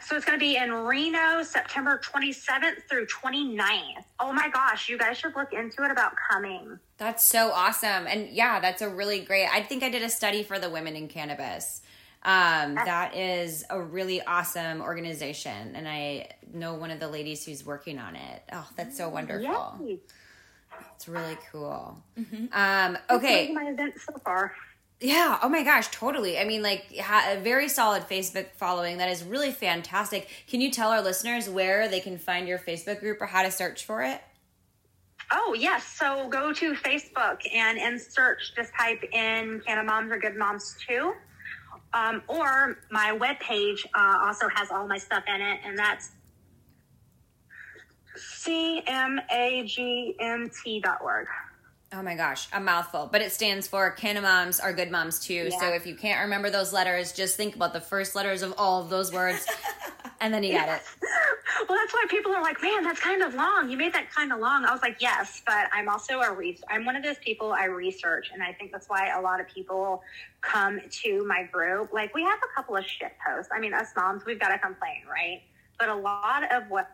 So 0.00 0.16
it's 0.16 0.24
going 0.24 0.38
to 0.38 0.42
be 0.42 0.56
in 0.56 0.72
Reno, 0.72 1.42
September 1.42 2.00
27th 2.02 2.88
through 2.88 3.06
29th. 3.06 4.04
Oh 4.20 4.32
my 4.32 4.48
gosh, 4.48 4.88
you 4.88 4.96
guys 4.96 5.18
should 5.18 5.34
look 5.36 5.52
into 5.52 5.84
it 5.84 5.90
about 5.90 6.12
coming. 6.30 6.78
That's 6.98 7.22
so 7.24 7.50
awesome. 7.50 8.06
And 8.06 8.28
yeah, 8.30 8.60
that's 8.60 8.80
a 8.80 8.88
really 8.88 9.20
great. 9.20 9.48
I 9.52 9.62
think 9.62 9.82
I 9.82 9.90
did 9.90 10.02
a 10.02 10.08
study 10.08 10.42
for 10.44 10.58
the 10.58 10.70
women 10.70 10.96
in 10.96 11.08
cannabis. 11.08 11.82
Um, 12.24 12.74
that 12.76 13.16
is 13.16 13.64
a 13.68 13.80
really 13.80 14.22
awesome 14.22 14.80
organization, 14.80 15.74
and 15.74 15.88
I 15.88 16.28
know 16.52 16.74
one 16.74 16.90
of 16.92 17.00
the 17.00 17.08
ladies 17.08 17.44
who's 17.44 17.64
working 17.66 17.98
on 17.98 18.14
it. 18.14 18.42
Oh, 18.52 18.68
that's 18.76 18.96
so 18.96 19.08
wonderful. 19.08 19.78
Yay. 19.84 19.98
It's 20.94 21.08
really 21.08 21.36
cool. 21.50 22.00
Mm-hmm. 22.18 22.46
Um, 22.52 22.98
okay, 23.10 23.50
my 23.52 23.64
event 23.70 23.94
so 23.98 24.14
far. 24.24 24.54
yeah. 25.00 25.38
Oh 25.42 25.48
my 25.48 25.64
gosh, 25.64 25.88
totally. 25.88 26.38
I 26.38 26.44
mean, 26.44 26.62
like 26.62 26.96
ha- 26.98 27.32
a 27.32 27.40
very 27.40 27.68
solid 27.68 28.04
Facebook 28.04 28.46
following. 28.56 28.98
That 28.98 29.10
is 29.10 29.24
really 29.24 29.50
fantastic. 29.50 30.28
Can 30.46 30.60
you 30.60 30.70
tell 30.70 30.90
our 30.90 31.02
listeners 31.02 31.48
where 31.48 31.88
they 31.88 32.00
can 32.00 32.18
find 32.18 32.46
your 32.46 32.58
Facebook 32.58 33.00
group 33.00 33.20
or 33.20 33.26
how 33.26 33.42
to 33.42 33.50
search 33.50 33.84
for 33.84 34.02
it? 34.02 34.20
Oh, 35.32 35.54
yes. 35.58 35.84
So 35.84 36.28
go 36.28 36.52
to 36.52 36.74
Facebook 36.74 37.40
and 37.52 37.78
in 37.78 37.98
search, 37.98 38.52
just 38.54 38.72
type 38.78 39.02
in 39.12 39.60
Canna 39.66 39.82
Moms 39.82 40.12
are 40.12 40.18
Good 40.18 40.36
Moms 40.36 40.76
too. 40.86 41.14
Um, 41.94 42.22
or 42.26 42.78
my 42.90 43.16
webpage 43.18 43.84
uh, 43.94 44.18
also 44.26 44.48
has 44.54 44.70
all 44.70 44.86
my 44.86 44.98
stuff 44.98 45.24
in 45.28 45.40
it, 45.40 45.60
and 45.64 45.78
that's 45.78 46.10
cmagmt.org. 48.16 49.26
Oh 51.94 52.02
my 52.02 52.14
gosh, 52.14 52.48
a 52.54 52.60
mouthful. 52.60 53.10
But 53.12 53.20
it 53.20 53.32
stands 53.32 53.68
for 53.68 53.90
Canna 53.90 54.22
Moms 54.22 54.58
are 54.60 54.72
good 54.72 54.90
moms 54.90 55.18
too. 55.20 55.50
So 55.60 55.68
if 55.68 55.86
you 55.86 55.94
can't 55.94 56.22
remember 56.22 56.48
those 56.48 56.72
letters, 56.72 57.12
just 57.12 57.36
think 57.36 57.54
about 57.54 57.74
the 57.74 57.80
first 57.82 58.14
letters 58.14 58.40
of 58.40 58.54
all 58.56 58.80
of 58.80 58.88
those 58.88 59.12
words 59.12 59.46
and 60.22 60.32
then 60.32 60.42
you 60.42 60.52
got 60.52 60.68
it. 60.68 60.82
Well, 61.68 61.78
that's 61.78 61.92
why 61.92 62.06
people 62.08 62.32
are 62.32 62.42
like, 62.42 62.60
man, 62.62 62.82
that's 62.82 62.98
kind 62.98 63.22
of 63.22 63.34
long. 63.34 63.70
You 63.70 63.76
made 63.76 63.92
that 63.92 64.10
kind 64.10 64.32
of 64.32 64.40
long. 64.40 64.64
I 64.64 64.72
was 64.72 64.80
like, 64.82 64.96
yes, 65.00 65.42
but 65.46 65.68
I'm 65.72 65.88
also 65.88 66.20
a 66.20 66.32
re- 66.32 66.58
I'm 66.68 66.84
one 66.84 66.96
of 66.96 67.02
those 67.02 67.18
people 67.18 67.52
I 67.52 67.66
research, 67.66 68.30
and 68.32 68.42
I 68.42 68.52
think 68.52 68.72
that's 68.72 68.88
why 68.88 69.10
a 69.10 69.20
lot 69.20 69.38
of 69.38 69.46
people 69.48 70.02
come 70.40 70.80
to 71.02 71.24
my 71.24 71.44
group. 71.44 71.92
Like, 71.92 72.14
we 72.14 72.22
have 72.22 72.38
a 72.38 72.54
couple 72.56 72.76
of 72.76 72.84
shit 72.86 73.12
posts. 73.24 73.52
I 73.54 73.60
mean, 73.60 73.74
us 73.74 73.88
moms, 73.94 74.24
we've 74.24 74.40
got 74.40 74.48
to 74.48 74.58
complain, 74.58 75.02
right? 75.08 75.42
But 75.78 75.88
a 75.88 75.94
lot 75.94 76.50
of 76.52 76.64
what 76.68 76.90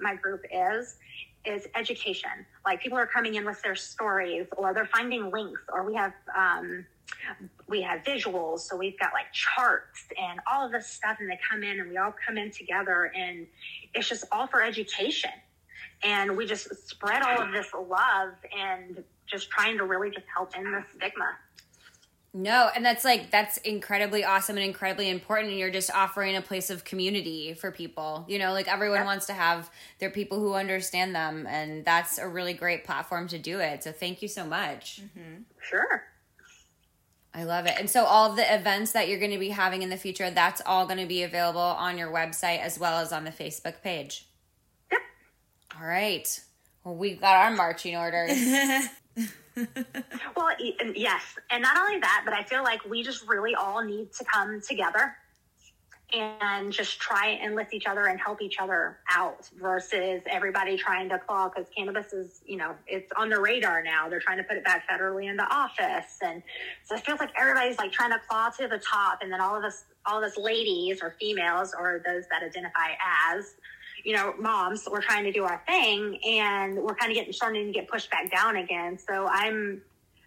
my 0.00 0.14
group 0.14 0.44
is 0.52 0.96
is 1.44 1.66
education. 1.76 2.30
Like 2.64 2.82
people 2.82 2.98
are 2.98 3.06
coming 3.06 3.36
in 3.36 3.46
with 3.46 3.62
their 3.62 3.76
stories, 3.76 4.46
or 4.56 4.74
they're 4.74 4.90
finding 4.92 5.30
links, 5.30 5.60
or 5.72 5.84
we 5.84 5.94
have 5.94 6.12
um, 6.36 6.84
we 7.68 7.82
have 7.82 8.02
visuals. 8.02 8.60
So 8.60 8.76
we've 8.76 8.98
got 8.98 9.12
like 9.12 9.32
charts 9.32 10.04
and 10.18 10.40
all 10.50 10.66
of 10.66 10.72
this 10.72 10.86
stuff, 10.86 11.18
and 11.20 11.30
they 11.30 11.38
come 11.48 11.62
in, 11.62 11.80
and 11.80 11.90
we 11.90 11.96
all 11.96 12.14
come 12.26 12.38
in 12.38 12.50
together, 12.50 13.12
and 13.16 13.46
it's 13.94 14.08
just 14.08 14.24
all 14.32 14.46
for 14.46 14.62
education. 14.62 15.30
And 16.04 16.36
we 16.36 16.46
just 16.46 16.88
spread 16.88 17.22
all 17.22 17.40
of 17.40 17.52
this 17.52 17.68
love 17.72 18.34
and 18.56 19.02
just 19.26 19.50
trying 19.50 19.78
to 19.78 19.84
really 19.84 20.10
just 20.10 20.26
help 20.34 20.56
end 20.56 20.66
the 20.66 20.84
stigma. 20.96 21.36
No, 22.36 22.68
and 22.76 22.84
that's 22.84 23.02
like 23.02 23.30
that's 23.30 23.56
incredibly 23.58 24.22
awesome 24.22 24.56
and 24.58 24.66
incredibly 24.66 25.08
important 25.08 25.50
and 25.52 25.58
you're 25.58 25.70
just 25.70 25.90
offering 25.90 26.36
a 26.36 26.42
place 26.42 26.68
of 26.68 26.84
community 26.84 27.54
for 27.54 27.70
people. 27.70 28.26
You 28.28 28.38
know, 28.38 28.52
like 28.52 28.68
everyone 28.68 28.98
Yep. 28.98 29.06
wants 29.06 29.26
to 29.26 29.32
have 29.32 29.70
their 30.00 30.10
people 30.10 30.38
who 30.38 30.52
understand 30.52 31.14
them 31.14 31.46
and 31.46 31.82
that's 31.82 32.18
a 32.18 32.28
really 32.28 32.52
great 32.52 32.84
platform 32.84 33.26
to 33.28 33.38
do 33.38 33.58
it. 33.60 33.82
So 33.84 33.90
thank 33.90 34.20
you 34.20 34.28
so 34.28 34.44
much. 34.44 35.00
Mm-hmm. 35.02 35.42
Sure. 35.62 36.04
I 37.36 37.44
love 37.44 37.66
it. 37.66 37.74
And 37.78 37.90
so 37.90 38.06
all 38.06 38.32
the 38.32 38.54
events 38.54 38.92
that 38.92 39.08
you're 39.08 39.18
going 39.18 39.32
to 39.32 39.38
be 39.38 39.50
having 39.50 39.82
in 39.82 39.90
the 39.90 39.98
future, 39.98 40.30
that's 40.30 40.62
all 40.64 40.86
going 40.86 41.00
to 41.00 41.06
be 41.06 41.22
available 41.22 41.60
on 41.60 41.98
your 41.98 42.10
website 42.10 42.60
as 42.60 42.78
well 42.78 42.98
as 42.98 43.12
on 43.12 43.24
the 43.24 43.30
Facebook 43.30 43.82
page. 43.82 44.26
Yep. 44.90 45.00
All 45.78 45.86
right. 45.86 46.40
Well, 46.82 46.96
we've 46.96 47.20
got 47.20 47.36
our 47.36 47.50
marching 47.50 47.94
orders. 47.94 48.32
Well, 50.36 50.50
and 50.80 50.94
yes, 50.94 51.22
and 51.50 51.62
not 51.62 51.78
only 51.78 51.98
that, 52.00 52.22
but 52.26 52.34
I 52.34 52.42
feel 52.44 52.62
like 52.62 52.84
we 52.84 53.02
just 53.02 53.26
really 53.26 53.54
all 53.54 53.82
need 53.82 54.12
to 54.18 54.24
come 54.24 54.60
together 54.60 55.16
and 56.12 56.72
just 56.72 57.00
try 57.00 57.38
and 57.42 57.56
lift 57.56 57.74
each 57.74 57.86
other 57.86 58.06
and 58.06 58.20
help 58.20 58.40
each 58.40 58.58
other 58.60 58.98
out 59.10 59.50
versus 59.60 60.22
everybody 60.30 60.76
trying 60.76 61.08
to 61.08 61.18
claw 61.18 61.48
because 61.48 61.68
cannabis 61.76 62.12
is, 62.12 62.40
you 62.46 62.56
know, 62.56 62.74
it's 62.86 63.10
on 63.16 63.28
the 63.28 63.40
radar 63.40 63.82
now. 63.82 64.08
They're 64.08 64.20
trying 64.20 64.38
to 64.38 64.44
put 64.44 64.56
it 64.56 64.64
back 64.64 64.88
federally 64.88 65.28
into 65.28 65.44
office, 65.44 66.18
and 66.22 66.42
so 66.84 66.94
it 66.94 67.04
feels 67.04 67.18
like 67.18 67.30
everybody's 67.36 67.78
like 67.78 67.92
trying 67.92 68.10
to 68.10 68.20
claw 68.28 68.50
to 68.50 68.68
the 68.68 68.78
top, 68.78 69.18
and 69.22 69.32
then 69.32 69.40
all 69.40 69.56
of 69.56 69.64
us, 69.64 69.84
all 70.04 70.18
of 70.18 70.24
us 70.24 70.38
ladies 70.38 71.02
or 71.02 71.16
females 71.18 71.74
or 71.76 72.02
those 72.06 72.24
that 72.30 72.42
identify 72.42 72.92
as 73.34 73.54
you 74.04 74.14
know, 74.14 74.34
moms, 74.38 74.86
we're 74.88 75.02
trying 75.02 75.24
to 75.24 75.32
do 75.32 75.42
our 75.42 75.60
thing 75.66 76.16
and 76.24 76.76
we're 76.76 76.94
kind 76.94 77.10
of 77.10 77.16
getting 77.16 77.32
starting 77.32 77.66
to 77.66 77.72
get 77.72 77.88
pushed 77.88 78.08
back 78.08 78.30
down 78.30 78.54
again. 78.54 78.96
So 78.96 79.26
I'm 79.26 79.82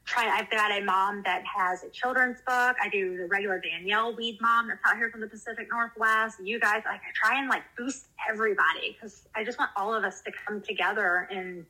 trying, 0.09 0.29
I've 0.29 0.49
got 0.49 0.71
a 0.71 0.83
mom 0.83 1.21
that 1.23 1.43
has 1.45 1.83
a 1.83 1.89
children's 1.89 2.39
book. 2.41 2.75
I 2.81 2.89
do 2.91 3.17
the 3.17 3.25
regular 3.25 3.61
Danielle 3.61 4.15
Weed 4.15 4.39
mom 4.41 4.67
that's 4.67 4.81
out 4.85 4.97
here 4.97 5.09
from 5.11 5.21
the 5.21 5.27
Pacific 5.27 5.67
Northwest. 5.71 6.39
You 6.43 6.59
guys, 6.59 6.81
like, 6.85 6.99
I 7.01 7.11
try 7.13 7.39
and 7.39 7.49
like 7.49 7.63
boost 7.77 8.07
everybody 8.29 8.93
because 8.93 9.27
I 9.35 9.43
just 9.43 9.59
want 9.59 9.71
all 9.77 9.93
of 9.93 10.03
us 10.03 10.21
to 10.21 10.31
come 10.45 10.61
together 10.61 11.27
and 11.31 11.65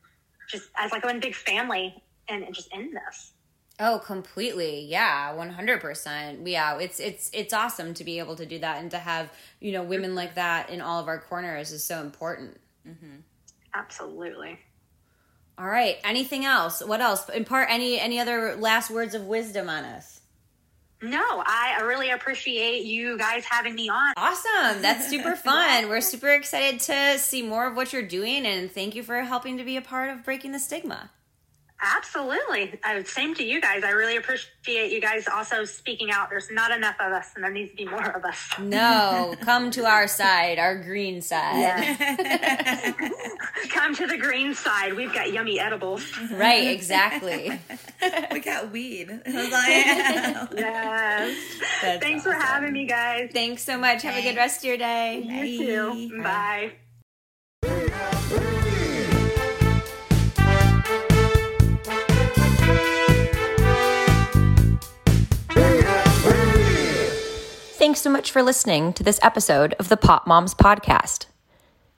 just 0.50 0.70
as 0.78 0.92
like 0.92 1.04
one 1.04 1.20
big 1.20 1.36
family 1.36 2.02
and, 2.30 2.44
and 2.44 2.56
just 2.56 2.70
end 2.74 2.96
this. 2.96 3.34
Oh, 3.82 4.00
completely. 4.04 4.86
Yeah, 4.86 5.34
100%. 5.36 6.48
Yeah, 6.48 6.78
it's 6.80 7.00
it's 7.00 7.30
it's 7.34 7.54
awesome 7.54 7.94
to 7.94 8.04
be 8.04 8.20
able 8.20 8.36
to 8.36 8.46
do 8.46 8.60
that 8.60 8.82
and 8.82 8.92
to 8.92 8.98
have, 8.98 9.32
you 9.62 9.72
know, 9.72 9.84
women 9.84 10.16
like 10.16 10.36
that 10.36 10.70
in 10.70 10.82
all 10.82 11.00
of 11.00 11.08
our 11.08 11.20
corners 11.20 11.72
is 11.72 11.84
so 11.84 12.02
important. 12.02 12.60
Mm-hmm. 12.88 13.18
Absolutely. 13.74 14.60
All 15.60 15.68
right. 15.68 15.98
Anything 16.06 16.46
else? 16.46 16.82
What 16.84 17.02
else? 17.02 17.28
Impart 17.30 17.68
any 17.70 18.00
any 18.00 18.20
other 18.20 18.56
last 18.56 18.90
words 18.90 19.14
of 19.14 19.26
wisdom 19.26 19.70
on 19.70 19.84
us? 19.84 20.22
No, 21.02 21.20
I 21.22 21.76
I 21.78 21.82
really 21.84 22.10
appreciate 22.12 22.86
you 22.86 23.18
guys 23.18 23.44
having 23.46 23.76
me 23.76 23.90
on. 23.90 24.14
Awesome. 24.16 24.82
That's 24.82 25.10
super 25.10 25.36
fun. 25.50 25.90
We're 25.90 26.02
super 26.02 26.30
excited 26.30 26.80
to 26.82 27.20
see 27.20 27.42
more 27.42 27.68
of 27.68 27.76
what 27.76 27.92
you're 27.92 28.02
doing 28.02 28.46
and 28.46 28.72
thank 28.72 28.96
you 28.96 29.04
for 29.04 29.20
helping 29.22 29.58
to 29.58 29.64
be 29.66 29.76
a 29.76 29.82
part 29.82 30.10
of 30.10 30.24
breaking 30.24 30.54
the 30.54 30.60
stigma. 30.60 31.12
Absolutely. 31.82 32.80
Uh, 32.84 33.04
same 33.04 33.34
to 33.36 33.44
you 33.44 33.62
guys. 33.62 33.84
I 33.84 33.92
really 33.92 34.18
appreciate 34.18 34.92
you 34.92 35.00
guys 35.00 35.28
also 35.28 35.64
speaking 35.64 36.12
out. 36.12 36.30
There's 36.30 36.52
not 36.52 36.72
enough 36.72 36.96
of 37.00 37.14
us, 37.14 37.32
and 37.36 37.44
there 37.44 37.52
needs 37.52 37.72
to 37.72 37.78
be 37.78 37.86
more 37.86 38.06
of 38.10 38.24
us. 38.26 38.38
No, 38.60 39.36
come 39.42 39.72
to 39.72 39.86
our 39.86 40.08
side, 40.08 40.60
our 40.60 40.76
green 40.78 41.22
side. 41.22 41.98
Come 43.70 43.96
to 43.96 44.08
the 44.08 44.18
green 44.18 44.54
side. 44.56 44.94
We've 44.94 45.14
got 45.14 45.32
yummy 45.32 45.60
edibles. 45.60 46.04
Right, 46.32 46.68
exactly. 46.68 47.60
we 48.32 48.40
got 48.40 48.72
weed. 48.72 49.10
Like, 49.26 50.50
Yes. 50.58 51.38
That's 51.82 52.04
Thanks 52.04 52.24
for 52.24 52.34
having 52.34 52.74
me, 52.74 52.86
guys. 52.86 53.30
Thanks 53.32 53.64
so 53.64 53.78
much. 53.78 54.02
Have 54.04 54.16
a 54.16 54.22
good 54.22 54.36
rest 54.36 54.60
of 54.60 54.66
your 54.66 54.78
day. 54.78 55.24
You 55.26 55.58
too. 55.58 56.22
Bye. 56.24 56.74
Thanks 67.80 68.02
so 68.02 68.10
much 68.10 68.30
for 68.30 68.44
listening 68.44 68.92
to 68.92 69.04
this 69.04 69.22
episode 69.24 69.74
of 69.80 69.88
the 69.88 69.96
Pot 69.96 70.28
Moms 70.28 70.54
Podcast. 70.54 71.28